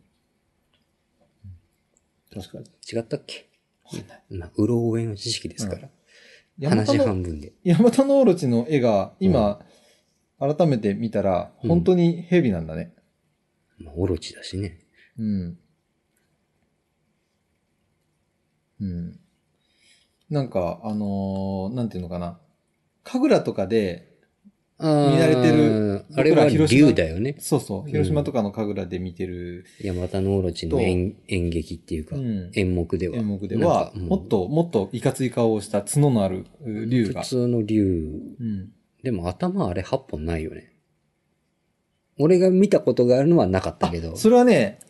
[2.33, 2.65] 確かに。
[2.93, 3.49] 違ったっけ？
[4.31, 5.89] まあ、うろ覚えの知識ですから。
[6.59, 7.53] 山田話の半分で。
[7.63, 9.61] 山田のオロチの絵が今、
[10.39, 12.93] 改めて見たら、うん本当に蛇なんだね。
[13.79, 14.79] まあ、オロチだしね。
[15.19, 15.59] うん。
[18.81, 19.19] うん。
[20.31, 22.39] なんか、あのーなんていうのかな。
[23.05, 24.13] 神楽とかで、
[24.79, 27.37] あー見慣れてるあれは広島竜だよね。
[27.39, 33.17] そうそう、広島とかの神楽で見てる、山田のオロチの演演劇っていうか、うん演目では。
[33.17, 37.29] 演目でなんはか、もっと、もっといかつい顔をした角のあるう竜が普。
[37.29, 38.21] 通の竜。
[38.39, 38.73] うん。
[39.03, 40.73] でも頭あれ8本ないよね。
[42.19, 44.17] 俺が見たことがあるのはなかったけど。
[44.17, 44.81] それはね、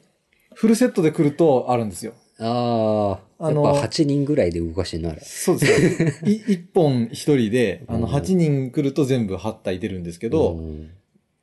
[0.54, 2.14] フルセットで来るとあるんですよ。
[2.38, 5.20] ああ、あのやっぱ8人ぐらいで動かしてんのあれ。
[5.22, 6.08] そうですよ。
[6.30, 10.90] い一本一人で、あの、うん8人来ると全部8体出るんですけど、うん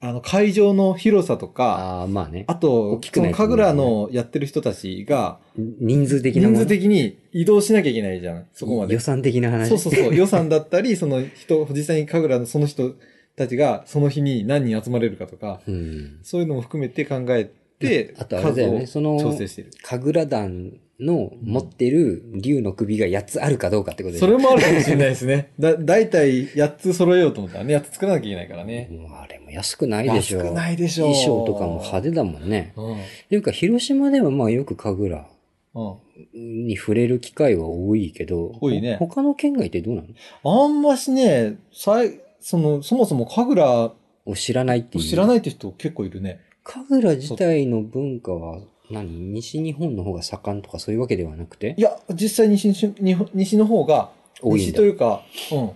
[0.06, 2.44] あの、会場の広さとか、ああ、まあね。
[2.48, 8.46] あとその神楽のやってる人たちが、人数的な人数的に移動しなきゃいけないじゃん。
[8.52, 9.00] そこまで予。
[9.00, 9.70] 算的な話。
[9.70, 10.12] そうそうそう。
[10.16, 12.96] 予算だったり、その人、実際に神楽のその人
[13.38, 16.20] たちがその日に何人集まれるかとか、うん。
[16.22, 17.50] そういうのも含めて考え
[17.80, 19.72] て、あとあれだよね、その、調整してる。
[19.84, 25.52] 神楽団の持ってる竜の首が8つあるかどうかってことでそれもあるかもしれないですね。
[25.60, 28.90] だ、だいたい8つ揃えようと思ったらね、8つ作らなきゃいけないからね。
[28.92, 30.40] もうあれも安くないでしょ。
[30.40, 31.14] 安くないでしょう。
[31.14, 32.74] 衣装とかも派手だもんね。
[32.76, 32.94] うん。
[32.94, 32.98] っ
[33.30, 35.26] ていうか、広島ではまあよく神楽
[35.76, 36.68] うん。
[36.68, 40.04] に触れる機会は多いけど、多いねほ他の県外ってどうな
[40.44, 40.64] の？
[40.64, 45.04] あんましね、さい、その、そもそも神楽を知らないっていう。
[45.04, 46.40] 知らないって人結構いるね。
[46.64, 48.62] 神楽自体の文化は
[48.94, 49.34] 何？
[49.34, 51.76] 西日本の方が盛んとかそういうわけではなくて？
[51.78, 55.72] いや、実際西に日本西の方が、多い西というか、うん、うん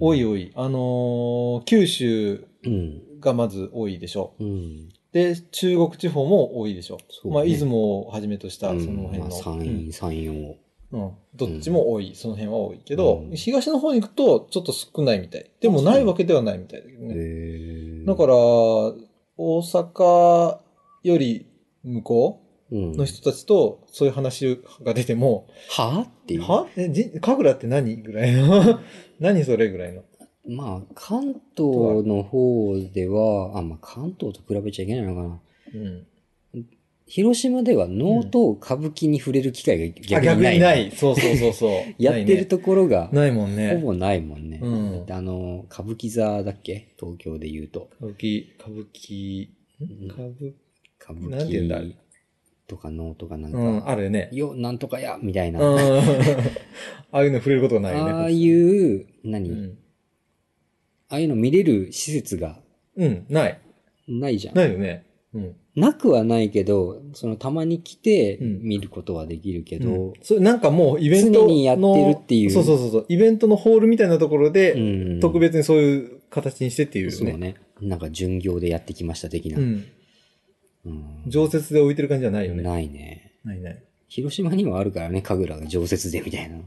[0.00, 0.52] 多い多い。
[0.54, 3.20] あのー九州うん。
[3.20, 4.34] がまず多いでしょ。
[4.38, 4.88] うん。
[5.12, 6.98] で、中国地方も多いでしょ。
[7.08, 9.28] そうねまあ、出雲をはじめとした、そうんの辺の。
[9.28, 10.32] まあ山陰、山陽。
[10.32, 10.56] うん
[10.92, 15.50] うんどっちも多い、その辺は多いけど、うん東の方に行くとちょっと少ないみたい。
[15.60, 17.14] でもないわけではないみたいだけどへね。
[17.14, 18.94] ーだから、大
[19.36, 20.58] 阪
[21.02, 21.46] より
[21.86, 22.96] 向こう？
[22.96, 26.06] の人たちとそういう話が出ても、は？
[26.08, 26.42] っていう。
[26.42, 26.66] は？
[26.76, 28.80] え、じ、神楽って何ぐらいの？
[29.20, 30.02] 何それぐらいの？
[30.48, 35.40] まあ、関東の方では、あ、まあ関東と比べちゃいけないのかな。
[35.74, 36.06] うん。
[37.08, 40.54] 広島では能と歌舞伎に触れる機会があ、逆にない。
[40.54, 40.92] 逆にない。
[40.92, 41.70] そうそうそうそう。
[42.02, 43.76] やってるところが、ない,、もんね。
[43.76, 44.58] ほぼないもんね。
[44.60, 46.88] うんあの、歌舞伎座だっけ？
[46.98, 47.90] 東京で言うと。
[48.00, 49.48] 歌舞伎、歌舞伎、
[49.80, 50.54] うん歌舞
[51.08, 51.80] 歌舞なんて言うんだ？
[51.80, 51.94] 伎
[52.66, 54.28] とか能とかなんうん、か、あるよね。
[54.32, 55.60] よ、なんとかやみたいな。
[55.60, 55.78] うん。
[57.12, 58.10] ああいうの触れることがないよね。
[58.12, 59.78] ああいう、何、うん。
[61.08, 62.60] ああいうの見れる施設が
[62.96, 63.60] うん、ない。
[64.08, 64.56] ないじゃん。
[64.56, 65.04] ないよね。
[65.32, 65.54] うん。
[65.76, 71.46] なくはないけど、そのたまに来てうん見ることはできるけうんど、それなんかもうイベントの。
[71.46, 73.06] 常にやってるっていうそうそうそうそう。
[73.08, 77.16] イベントのホールみたいなところで、うん特別にそういう形にしてっていうよね。
[77.16, 77.54] そうね。
[77.80, 79.58] なんか巡業でやってきました的な。
[79.58, 79.84] うん。
[80.86, 82.62] うん常設で置いてる感じじゃないよね。
[82.62, 83.32] ないね。
[83.44, 83.82] ないない。
[84.08, 86.58] 広島にはあるからね、神楽が常設でみたいな。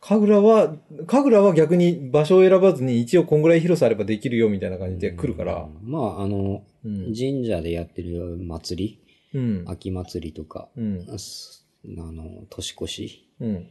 [0.00, 0.74] 神楽は、
[1.06, 5.68] 神楽は逆に場所を選ばずに一応こんぐらい広さあればできるよみたいな感じで来るから。
[5.84, 7.14] うんまあ、あの、うん。
[7.14, 9.00] 神社でやってる祭
[9.34, 9.68] うんり、。
[9.68, 11.18] 秋祭りとか、うん。
[11.18, 13.66] すあの、年越しうん。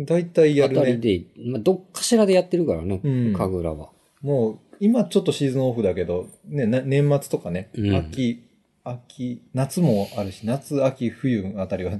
[0.00, 1.18] 大体やあたりるね。
[1.18, 3.90] で、まあ、どっかしらでやってるからね、うん神楽は。
[4.22, 8.44] もう、今ちょっとシーズンオフだけど、ね、な年末とかね、うん秋、
[8.88, 11.98] 秋、夏もあるし、夏、秋、冬あたりは、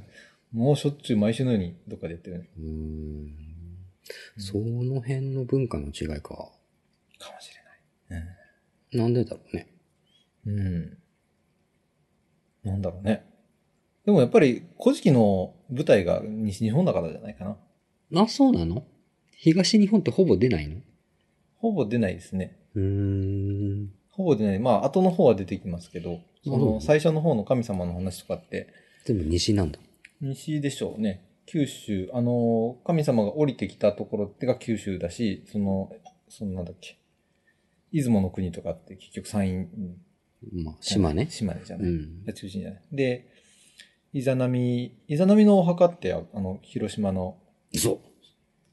[0.53, 2.49] もうしょっちゅう毎週のようにどっかでやってるね。
[2.59, 3.35] うーん。
[4.39, 6.51] その辺の文化の違いか。
[7.19, 7.51] かもし
[8.11, 8.25] れない。
[8.93, 9.69] なんでだろうね。
[10.47, 10.99] うん。
[12.65, 13.25] なんだろうね。
[14.07, 18.23] でもやっぱり、古事記の舞台が西日本だからじゃないかな。
[18.23, 18.87] あ、そうなの？
[19.37, 20.81] 東日本ってほぼ出ないの？
[21.59, 22.57] ほぼ出ないですね。
[22.75, 22.83] うー
[23.85, 23.93] ん。
[24.11, 24.59] ほぼ出ない。
[24.59, 28.69] まあ、後の方は出てきますけど、そうんの最初の方の神様の話とかって、
[29.07, 29.79] でも西なんだ。
[30.21, 31.25] 西でしょうね。
[31.47, 35.91] 九州、あの、神様が降りてきたところってが九州だし、その、
[36.29, 36.99] そのなんだっけ。
[37.93, 39.69] 出雲の国とかって結局山陰。
[40.63, 41.29] まあ、島ね。
[41.31, 41.89] 島根じゃない。
[41.89, 42.25] うん。
[42.25, 42.83] が中心じゃない。
[42.93, 43.29] で、
[44.13, 47.39] イザナミ、イザナミのお墓って、あの、広島の、
[47.75, 48.08] そう。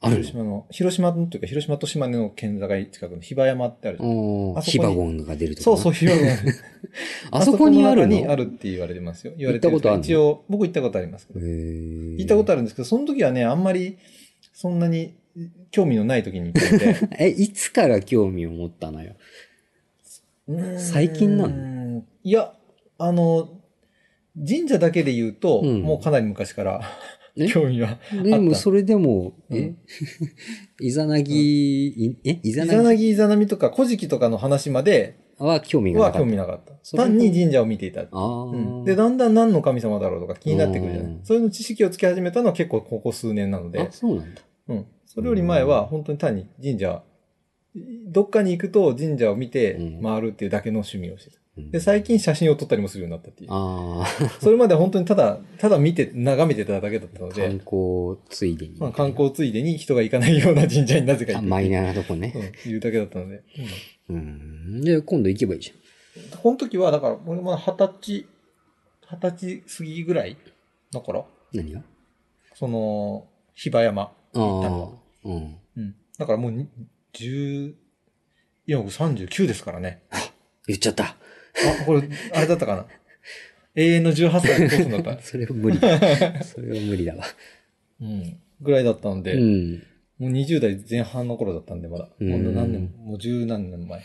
[0.01, 4.61] ある広島の、広島のというか、広島と島根の県境近くの比婆山ってあるじゃん。
[4.61, 6.53] ヒバゴンが出るとこそうそう、比婆山。
[7.31, 8.15] あそこにあるの？
[8.15, 9.33] あそこの中にあるって言われてますよ。
[9.37, 11.39] 言われてるの一応、僕行ったことありますけど。
[11.39, 13.97] 行ったことあるんですけど、その時はね、あんまり、
[14.53, 15.15] そんなに
[15.71, 17.09] 興味のない時に行ってて。
[17.19, 19.13] え、いつから興味を持ったのよ？
[20.77, 21.55] 最近なの？
[21.95, 22.53] のいや、
[22.97, 23.49] あの、
[24.35, 26.81] 神社だけで言うと、うんもうかなり昔から
[27.37, 27.99] え興味は。
[28.23, 29.77] でも、それでも、えうん
[30.81, 32.31] イザナギ、いえ？
[32.43, 32.85] イイザザナギ？
[32.85, 36.25] ナギイザナミとか古事記とかの話までは興味がなはかった。
[36.25, 36.97] 興味なかった。
[36.97, 38.05] 単に神社を見ていた。
[38.11, 41.19] うんで、だんだん何の神様だろうとか気になってくるじゃなうんい。
[41.23, 44.41] そういうの知識をつけ始めたのは結構ここ数年なのであ、、そうなんだ。
[44.69, 44.85] うん。
[45.05, 47.03] それより前は本当に単に神社、
[48.07, 51.37] どっかに行くと神社を見てうん回るっていうだけの趣味をしてた。
[51.57, 53.49] うんで、最近写真を撮ったりもするようになったっていう。
[53.51, 54.05] あ
[54.41, 58.75] それまでは本当にただ、ただ見て、眺めてただけだったのあ、観で、光ついでに。
[58.77, 62.33] まあ、観光ついでに人が行かないような神社になぜか行ってあマイナーなとこね。
[62.65, 63.43] うん、いうだけだったので。
[64.09, 64.81] うん。
[64.81, 65.73] で、今度行けばいいじ
[66.41, 68.25] この時は、だから、俺も二十歳、
[69.09, 70.37] 二十歳過ぎぐらい
[70.91, 71.25] だから、ゃん。
[71.53, 71.83] 何が？
[72.53, 74.99] その、比婆山行ったの。
[75.23, 75.55] うん。
[75.77, 75.95] うん。
[76.17, 76.67] だからもうに、
[77.13, 77.75] 十、
[78.67, 80.01] 今僕39ですからね。
[80.67, 81.15] 言っちゃった。
[81.81, 82.85] あ、これ、あれだったかな。
[83.75, 86.43] 永遠の18歳だった それは無理だ。
[86.43, 87.25] それは無理だわ。
[88.01, 88.39] うん。
[88.61, 89.83] ぐらいだったので、うん。
[90.17, 92.09] もう20代前半の頃だったんで、まだ。
[92.19, 94.01] うんほんと何年も、もう十何年前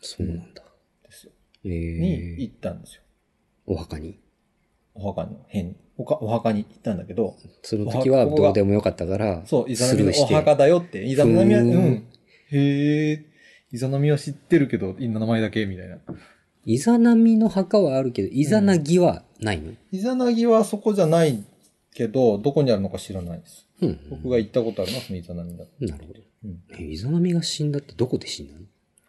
[0.00, 0.62] そうなんだ。
[1.04, 1.32] ですよ。
[1.64, 3.02] えにえ行ったんですよ。
[3.66, 4.18] お墓に。
[4.94, 5.76] お墓の辺に。
[5.98, 10.26] おかお墓に行ったんだけど、その時はどうでもよかったから、そう、イザナミのお。
[10.26, 11.04] 墓だよって。
[11.04, 12.06] イザナミは、ふーんうん。
[12.50, 13.24] へえ、
[13.70, 15.98] イザナミは知ってるけど、名前だけみたいな。
[16.64, 19.72] イザナミの墓はあるけど、イザナギはないの？
[19.90, 21.42] イザナギはそこじゃない
[21.94, 23.66] けど、どこにあるのか知らないです。
[23.80, 23.98] うん。
[24.10, 25.64] 僕が行ったことあるのはそのイザナミだ。
[25.80, 26.20] なるほど。
[26.44, 26.60] うん。
[26.78, 28.54] え、イザナミが死んだってどこで死んだ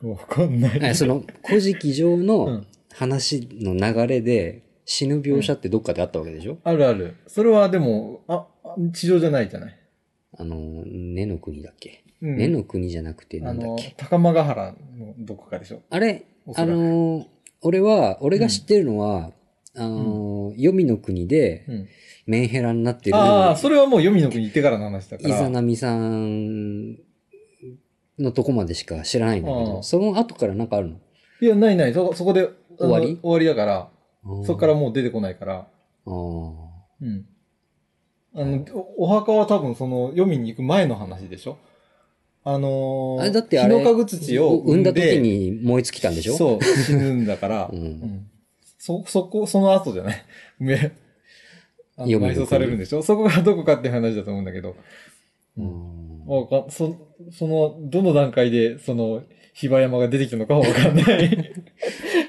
[0.01, 0.11] の？
[0.11, 0.89] わかんない。
[0.89, 7.15] あその、古事記上うのん話の流れで、死ぬ描写ってどっかであったわけでしょ、あるある。
[7.27, 9.79] それはでも、あ、あ地上じゃないじゃない？
[10.37, 15.81] あの、根の国だっけ、うん根の国じゃなくてなあのんだっけ、高間ヶ原のどこかでしょ？
[15.89, 17.27] あれお、そらくあの、
[17.63, 19.31] 俺は、俺が知ってるのは、
[19.75, 21.87] あの、黄泉の国でうん。
[22.25, 25.29] メンヘラになってる、ああ、それはもう黄泉の国行ってからの話だから。
[25.29, 26.93] イザナミさん
[28.17, 30.95] のとこまでしか知らないんだけあど、あその後からなんかあるの？
[31.41, 31.93] いや、ないない。
[31.93, 32.47] そ、そこで、
[32.77, 33.19] 終わり？
[33.21, 33.89] 終わりだから、
[34.45, 35.67] そこからあもう出てこないから。
[36.05, 36.53] あー
[37.01, 37.25] うん。
[38.35, 38.65] あの、
[38.97, 41.57] おお墓は多分その、読みに行く前の話でしょ？
[42.45, 46.35] あのー、あれだってあれ、日のか土を産んだで時に燃え尽きたんでしょ？
[46.37, 47.79] そう、死ぬんだから、 うん。
[47.79, 48.27] うん。
[48.77, 50.25] そ、そこ、その後じゃない。
[50.59, 50.75] め、
[51.95, 53.01] あの読みの国埋葬されるんでしょ？
[53.01, 54.75] そこがどこかっていう話だと思うんだけど。
[55.57, 56.25] うん。
[56.25, 56.95] わかそ、
[57.31, 59.23] その、どの段階で、その、
[59.53, 61.53] 比婆山が出てきたのかはわかんない。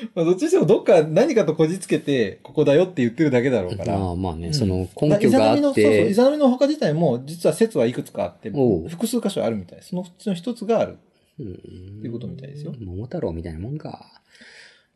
[0.14, 3.98] まあ、どっちにしてもどっか何かとこじつけて、ここだよって言ってるだけだろうから。
[3.98, 9.78] まあまあね、うんその根拠があっイザナミのそうそう、てイ、ザナミのお墓自体も、実は説はいくつかあっておう、複数箇所あるみたい。
[9.82, 10.98] そのうちの一つがある。
[11.40, 14.20] うんていうことみたいですよ桃太郎みたいなもんか。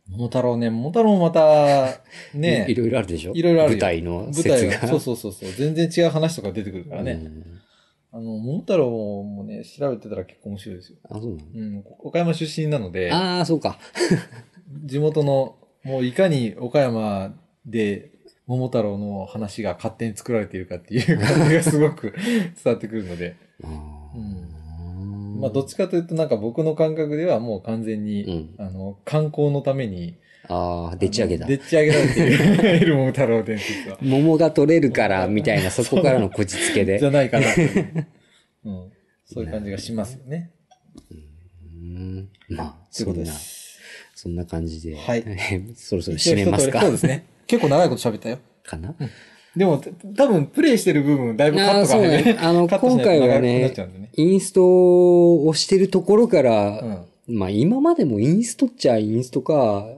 [0.08, 2.00] 桃太郎ね、桃太郎もまた、
[2.34, 3.32] ねいいろいろあるでしょ？
[3.34, 4.86] いろいろあるよ舞台の舞説が。
[4.88, 7.12] そうそうそうそう、全然違う話とか出てくるからね。
[7.12, 7.44] うん
[8.14, 8.90] あの、桃太郎
[9.22, 10.98] もね、調べてたら結構面白いですよ。
[11.08, 11.38] あ、そうなの？
[11.54, 13.78] うん、岡山出身なので、ああ、そうか。
[14.84, 17.34] 地元の、もういかに岡山
[17.66, 18.12] で
[18.46, 24.62] 桃太郎の話が勝手に作られているかっていう感じがすごく伝わってくるので、あー
[25.42, 28.54] まあどっちかというとなんか僕の感覚ではもう完全に、うん。
[28.58, 30.14] あの、観光のために、
[30.48, 31.46] ああ、でっち上げだ。
[31.46, 33.98] でっち上げられている桃太郎伝説は。
[34.02, 36.98] 桃が取れるから、みたいな、そこからのこじつけで。
[36.98, 37.50] じゃないかなう。
[38.66, 38.92] うん。
[39.24, 40.52] そういう感じがしますよね。
[41.10, 41.14] う
[41.74, 43.61] んまあ、というそんな、ことです。
[44.22, 44.96] そんな感じで。
[44.96, 45.24] はい
[45.74, 46.80] そろそろ締めますか。
[46.82, 47.24] そうですね。
[47.48, 48.38] 結構長いこと喋ったよ。
[48.62, 48.94] かな？
[49.56, 49.82] でも、
[50.16, 53.72] 多分プレイしてる部分、だいぶカットがあーそうねあの今回はね。
[54.16, 56.80] インストをしてるところから、
[57.28, 57.36] うん。
[57.36, 59.88] まあ今までもインストっちゃインストか。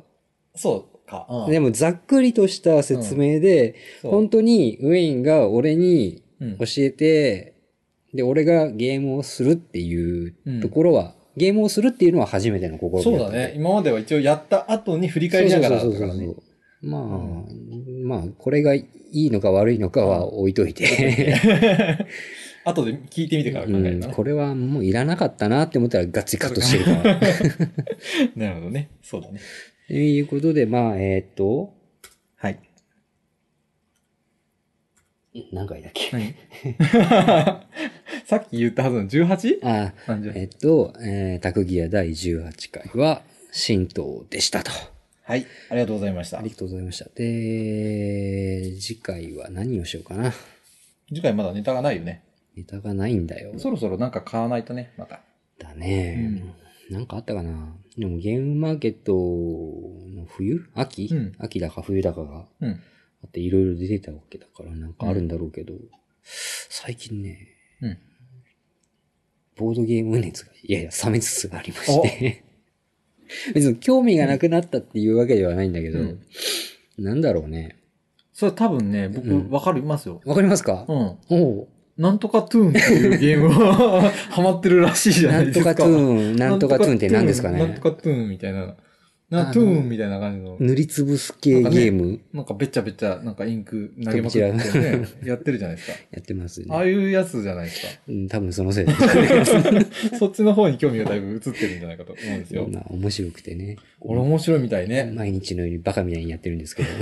[0.57, 1.27] そうか。
[1.47, 7.53] うんでもざっくりとした説明で、そう本当にウェインが俺にうん教えて、
[8.15, 13.55] で、俺がゲームをするっていうところは、ゲームをするっていうのは初めての心そうだね。
[13.57, 16.15] 今までは一応やった後に振り返りながらだったからね。
[16.15, 16.55] そうそうそう
[16.85, 17.03] まあ、
[18.05, 21.35] まあ、これがいいのか悪いのかは置いといて、
[22.65, 24.15] 後で聞いてみてから考えうんるかな。
[24.15, 27.21] これはもういらなかったなって思ったらガッツリカットしてるから。
[28.37, 28.91] なるほどね。
[29.03, 29.41] そうだね。
[29.89, 31.75] ということで、まあ、えーっと、
[32.37, 32.59] はい。
[35.53, 36.11] 何回だっけ？
[36.13, 36.35] 何？
[38.27, 39.59] さっき言ったはずの 18?
[39.63, 39.93] あ
[40.35, 43.23] えっと、えー、タクギア第18回は、
[43.67, 44.71] 神道でしたと。
[45.23, 45.47] はい。
[45.71, 46.51] ありがとうございましたあり。
[46.51, 47.07] がとうございました。
[47.15, 50.33] で、次回は何をしようかな？
[51.09, 52.23] 次回まだネタがないよね。
[52.57, 53.59] ネタがないんだよ。
[53.59, 55.21] そろそろなんか買わないとね、また。
[55.59, 56.43] だね、
[56.91, 57.75] なんかあったかな？
[57.99, 60.61] でもゲームマーケットの冬？
[60.75, 62.81] 秋、うん秋だか冬だかがうん。
[63.25, 65.75] あっていろいろ出てたわけだからなんかあるんだろうけど、
[66.23, 67.49] 最近ね、
[67.81, 67.99] うん。
[69.57, 72.45] ボードゲーム熱がやや冷めつつありまして。
[73.55, 76.21] 別に興味がなくなったっていうわけではないんだけど、うん
[76.97, 77.77] なんだろうね。
[78.33, 80.21] それ多分ね、僕、うんわかりますよ。
[80.25, 81.19] わかりますか、うん。
[81.29, 85.75] おうなんとかトゥーンっていうゲームは ハマってるらしいじゃなないんですか。
[85.75, 88.77] とかトゥーン、なんとかトゥーンって何ですかねなんとかトゥーンみたいな。
[89.31, 90.57] なトゥーンみたいな感じの。
[90.61, 95.99] 塗りつぶす系ゲームなんかべちゃべちゃ、なんかインク投げまくってね、やってるじゃないですか。
[96.11, 96.67] やってますね。
[96.71, 98.03] ああいうやつじゃないですか。
[98.09, 98.93] うん、多分そのせいで。
[100.19, 102.69] そっちの方に興味がだいぶ移ってるんじゃないかと思うんですよ。
[102.71, 103.77] まあ面白くてね。
[104.01, 105.11] 俺面白いみたいね。
[105.15, 106.89] 毎日のようにバカみたいにやってるんですけど。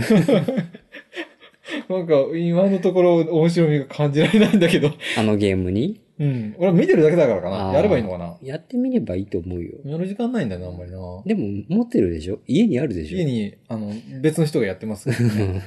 [1.89, 4.93] なんか今のところ面白みが感じられないんだけど。
[5.17, 6.01] あのゲームに？
[6.23, 6.55] うん。
[6.59, 7.73] 俺は見てるだけだからかな。
[7.73, 8.37] やればいいのかな。
[8.43, 9.73] やってみればいいと思うよ。
[9.85, 10.99] やる時間ないんだよな、あんまりな。
[11.27, 12.39] でも持ってるでしょ？
[12.47, 13.19] 家にあるでしょ？
[13.19, 15.63] 家に、あの、別の人がやってますね。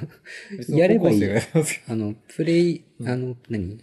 [0.70, 3.78] やればいいあの、プレイ、うんあの、何？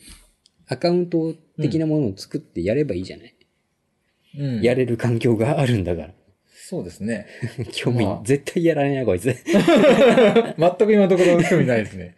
[0.67, 3.35] アカウント的なものを作ってやればいいじゃない、
[4.39, 4.45] ど。
[4.45, 4.63] うん。
[4.63, 6.15] やれる環境があるんだから。
[6.55, 7.27] そうですね。
[7.73, 9.25] 興味、まあ絶対やられないこいつ。
[9.37, 12.17] 全く今のところ興味ないですね。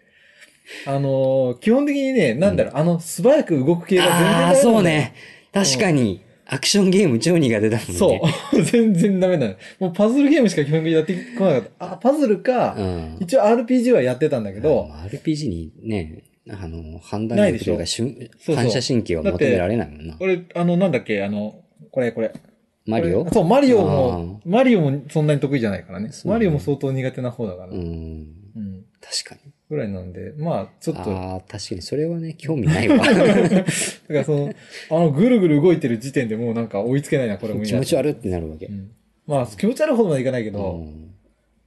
[0.86, 4.82] あのー基本的にね、なんだろう、あの、素早く動く系が全然ああー、ダメなんだよそう。
[4.82, 5.14] ね。
[5.52, 7.94] 確かに、アクションゲーム超苦手だもんね。
[7.94, 8.20] そ
[8.52, 8.62] う。
[8.62, 9.54] 全然ダメなの。
[9.78, 11.92] もうパズルゲームしか基本的にやってこなかった。
[11.92, 13.16] あ、パズルか、うん。
[13.20, 17.86] 一応 RPG はやってたんだけど、まあ RPG にね、あの、判断力という
[18.38, 20.16] そう反射神経は求められないもんな。
[20.20, 22.32] 俺、あの、なんだっけ、あの、これこれ。
[22.86, 23.26] マリオ？
[23.32, 26.08] そう、マリオも、マリオもそんなに得意じゃないからね。
[26.08, 27.68] ねマリオも相当苦手な方だから。
[27.68, 27.78] うん。
[27.78, 27.80] う
[28.60, 28.84] ん。
[29.00, 29.52] 確かに。
[29.74, 32.98] ぐらいなんで、まあ、ちょっと、だああ、確かに、それはね、興味ないわ。
[33.04, 33.12] か
[34.08, 34.52] らその、
[34.90, 38.70] あの、ぐるぐる動いてる時点でもうなんか追いつけないな、これも気持ち悪ってなるわけう。
[38.72, 38.90] ん。
[39.26, 41.14] まあ、気持ち悪いほどまでいかないけうど、ん。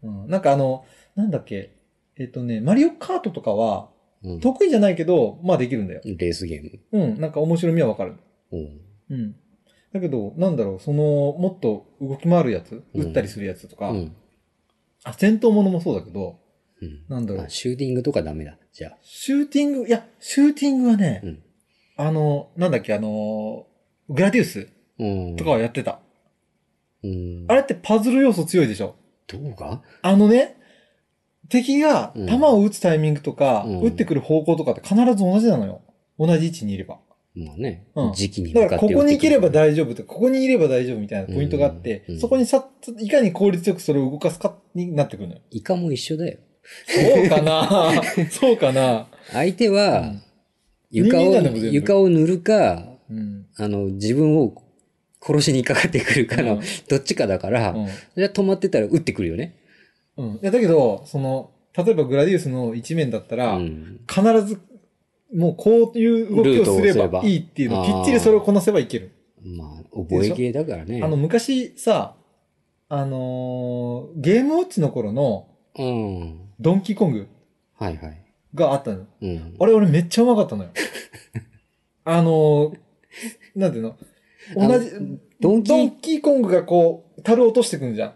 [0.04, 0.28] うん。
[0.30, 0.86] なんかあの、
[1.16, 1.72] なんだっけ、
[2.18, 3.90] えっとね、マリオカートとかは、
[4.24, 6.02] うん得意じゃないけど、まあできるんだよ。
[6.04, 7.04] レースゲーム。
[7.04, 7.22] うん。
[7.22, 8.16] なんか面白みはわかる。
[8.52, 8.82] うん。
[9.12, 9.36] うん。
[9.94, 14.16] だけど、なんだろう、その、もっと動き回るやつ、うん撃ったりするやつとか、うん。
[15.04, 16.40] あ、戦闘ものもそうだけど、
[16.82, 17.06] うん。
[17.10, 18.58] なんだろうあ、シューティングとかダメだ。
[18.74, 18.98] じゃあ。
[19.02, 21.44] シューティング、いや、シューティングはね、うん。
[21.98, 23.66] あの、なんだっけ、あの、
[24.10, 24.68] グラディウス
[25.00, 25.36] うん。
[25.36, 26.00] とかはやってた。
[27.04, 27.46] うん。
[27.48, 28.96] あれってパズル要素強いでしょ
[29.28, 30.58] どうかあのね、
[31.50, 35.82] 敵がうん弾を撃つタイミングとか、うん撃ってくる方向とかって必ず同じなのよ。
[36.20, 37.00] 同じ位置にいれば。
[37.36, 38.14] まあねうん。
[38.14, 39.62] 時期にだから、ここに行ければだ。
[39.62, 42.68] 大丈夫とか、ここにいれば大丈夫みたいなポイントがあって、うんうんそこにさ、
[43.00, 45.42] いかに効率よくそれを動かすかになってくるのよ。
[45.52, 46.40] イカも一緒だよ。
[46.88, 47.92] そうかな
[48.32, 50.22] そうかな相手はうん、
[50.90, 53.46] 床を床を塗るか、うん。
[53.58, 54.54] あの、自分を
[55.22, 57.88] 殺しにかかってくるかのうん、どっちかだから、うん。
[58.16, 59.56] じゃあ止まってたら撃ってくるよね。
[60.18, 60.32] うん。
[60.36, 64.00] いや、だけど、その、例えばグラディウスの一面だったら、うん。
[64.08, 64.60] 必ず、
[65.34, 69.12] もうこういう動きをすればいいっていうのをきっちりそれをこなせばいける。
[69.44, 71.02] まあ、覚え系だからね。
[71.04, 72.16] あの、昔さ、
[72.90, 76.47] あのーゲームウォッチの頃のうん。
[76.60, 77.28] ドンキーコング
[77.78, 78.22] はいはい。
[78.56, 79.06] があったの。
[79.22, 79.56] うん。
[79.60, 80.70] あれ俺めっちゃうまかったのよ。
[82.06, 82.78] あのー
[83.56, 83.98] なんていうの？
[84.56, 84.92] 同じ、
[85.40, 88.14] ドンキードンキーコングがこう、樽落としてくんじゃん。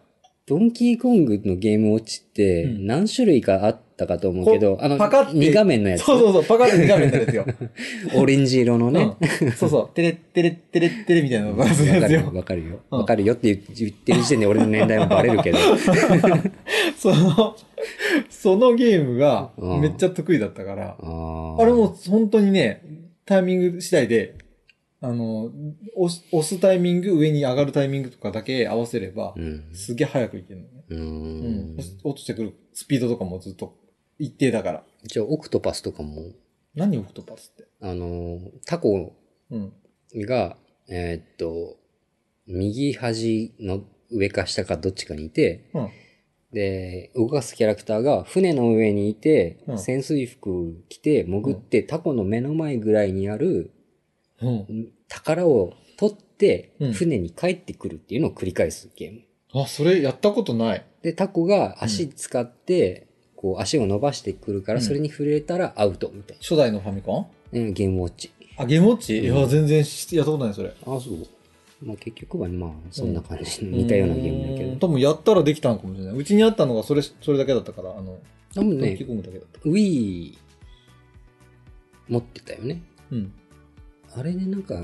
[0.51, 6.03] ドンキーコングのゲームウォッチってうん何種類かあったかと思うけど、あの、パカって2画面のやつ。
[6.03, 7.45] そうそうそう、パカって画面なんですよ。
[8.15, 9.13] オレンジ色のね。
[9.41, 12.31] うんそうそう、テレッテレッテレッテレみたいなのがするんわかるよ。
[12.33, 12.79] わかるよ。
[12.91, 15.57] うんわかるよって言言ってる時点で俺の年代もバレるけど。
[16.99, 17.55] その、
[18.29, 22.81] そのゲームがうんめっちゃ得意だったから、あれもう本当にね、
[23.25, 24.33] タイミング次第で、
[25.03, 25.51] あの、
[25.95, 29.69] 押す押すタイミング、上に上がるタイミングとかだけ合わせれば、うん。
[29.73, 30.83] すげえ早くいけるのね。
[30.89, 31.77] ううんん。
[32.03, 33.75] 落ちてくるスピードとかもずっと
[34.19, 34.83] 一定だから。
[35.03, 36.21] じゃあ、オクトパスとかも、
[36.75, 37.67] 何オクトパスって？
[37.81, 39.15] あのー、タコ
[39.49, 39.73] うん。
[40.13, 40.57] が、
[40.87, 41.77] えーっと、
[42.45, 45.89] 右端の上か下かどっちかにいて、うん。
[46.53, 53.71] で、動かすキャラクターが船の上にいて、うん潜水服着て潜って、タコの目の前ぐらいにあるうん。
[55.07, 59.21] 宝を取ってうん船に帰ってくるっていうのを繰り返すゲーム。
[59.63, 60.85] あ、それやったことない。
[61.01, 67.57] で、タコが足使って、こう足を伸ばしてくるから、うんそれに触れたらアウトみたい初代のファミコン？
[67.57, 67.59] な。
[67.59, 68.31] うんゲームウォッチ。
[68.57, 70.69] あ、ゲームウォッチ、うんいや、全然しやったことない、それ。
[70.69, 71.27] あ、そう。
[71.85, 74.71] まあ結局はまあそんな感じの 似たようなゲームだけど。
[74.71, 76.15] うん多分やったらできたのかもしれない。
[76.15, 78.19] うちにあったのがそれ、それだけだったから、あの、
[78.55, 78.97] 多分ね。
[79.65, 80.37] Wii
[82.09, 82.81] 持ってたよね。
[83.11, 83.33] うん。
[84.15, 84.75] あれね、なんか、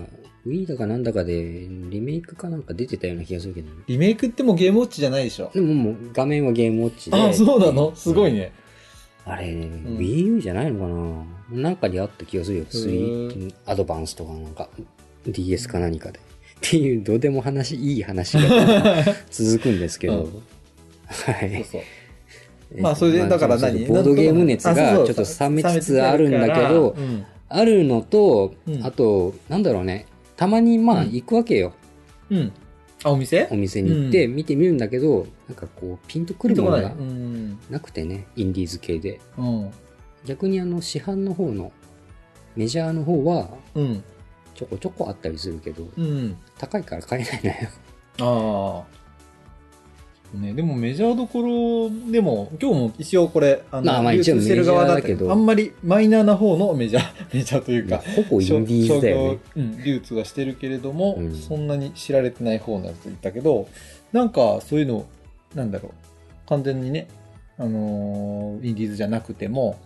[0.46, 3.84] Wii だかなんだかでリメイクかなんか出てたような気がするけどね。
[3.88, 5.52] リメイクってもうゲームウォッチじゃないでしょ。
[5.54, 7.18] でももう画面はゲームウォッチで。
[7.18, 7.94] あ、そうなの？
[7.96, 8.40] すごいね。
[8.40, 8.54] ね。
[9.26, 12.64] あれ、ん Wii U じゃないのかななんかにあった気がするよ。
[12.64, 14.70] へー3アドバンスとかなんか
[15.26, 16.20] DS か何かで。
[16.20, 16.22] っ
[16.62, 20.24] ていう、どうでも話、いい話が続くんですけど。
[20.24, 20.44] うん
[21.08, 21.66] はい。
[21.70, 22.82] そうそう。
[22.82, 23.86] まあそれでだから何？
[23.86, 30.06] ボードゲーム熱がちょっと冷めつつあるんだけど、うんあるのと、うんあと、なんだろうね。
[30.36, 31.74] たまにまあうん行くわけよ。
[32.30, 32.52] うん。
[33.04, 33.48] あ、お店？
[33.52, 37.60] お店に行って見てみるんだけど、なんかこう、ピンとくるものがうん。
[37.70, 39.22] なくてね、インディーズ系で。
[39.38, 39.72] うん。
[40.26, 41.72] 逆にあの、市販の方の、
[42.56, 44.04] メジャーの方は、うん。
[44.54, 46.38] ちょこちょこあったりするけど、うん。
[46.58, 47.56] 高いから買えない
[48.18, 48.84] のよ。
[48.84, 48.97] ああ。
[50.34, 59.40] ね、でもメジャーどころでも、今日も一応これ、あまあまあ一応メジャーだけどあんまりマイナーな方のメジャー、 メジャーというか、ほぼインディーズだよね。
[59.56, 63.68] うん、流通はしてるけれども、うんそんなに知られてない方のやつ言ったけど、
[64.12, 65.06] なんかそういうの、
[65.56, 67.08] なんだろう、完全にね、
[67.58, 69.78] あのーインディーズじゃなくても、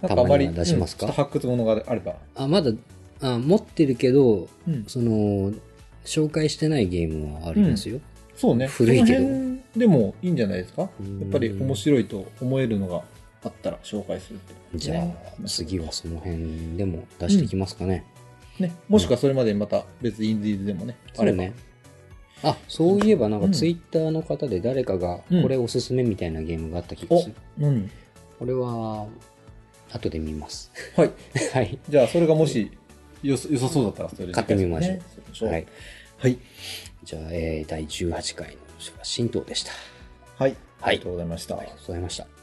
[0.00, 0.76] なんかあまり発
[1.32, 2.14] 掘ものがあれば。
[2.34, 2.72] あ、まだ、
[3.20, 5.52] あ持ってるけど、うん、その、
[6.04, 8.00] 紹介してないゲームはありますよ。
[8.36, 8.66] そうね。
[8.66, 9.26] 古いけど
[9.76, 10.82] でもいいんじゃないですか？
[10.82, 13.02] やうんっぱり面白いと思えるのが
[13.44, 18.04] あったら紹介するってじゃねあ、次はその辺でも出してきますかね。
[18.58, 18.72] ね。
[18.88, 20.96] もしくはそれまでにまた別インディーズでもね。
[21.18, 21.52] あればそうね。
[22.42, 27.90] あ、そういえばなんかうんツイッターの方で誰かがうんこれおすすめみたいなゲームがあった気がおする。、何？
[28.38, 29.06] これは、
[29.92, 30.70] 後で見ます。
[30.96, 31.10] はい。
[31.54, 31.78] はい。
[31.88, 32.70] じゃあそれがもし
[33.22, 35.02] よさ良さそうだったらそれで買ってみましょうね
[35.32, 35.66] そうはい。
[36.18, 36.38] はい。
[37.06, 38.56] じゃあ、えー第18回の
[39.04, 39.70] 新党でした。
[40.38, 40.50] はい。
[40.50, 41.56] はいありがとうございました。
[41.56, 42.35] ありがとうございました。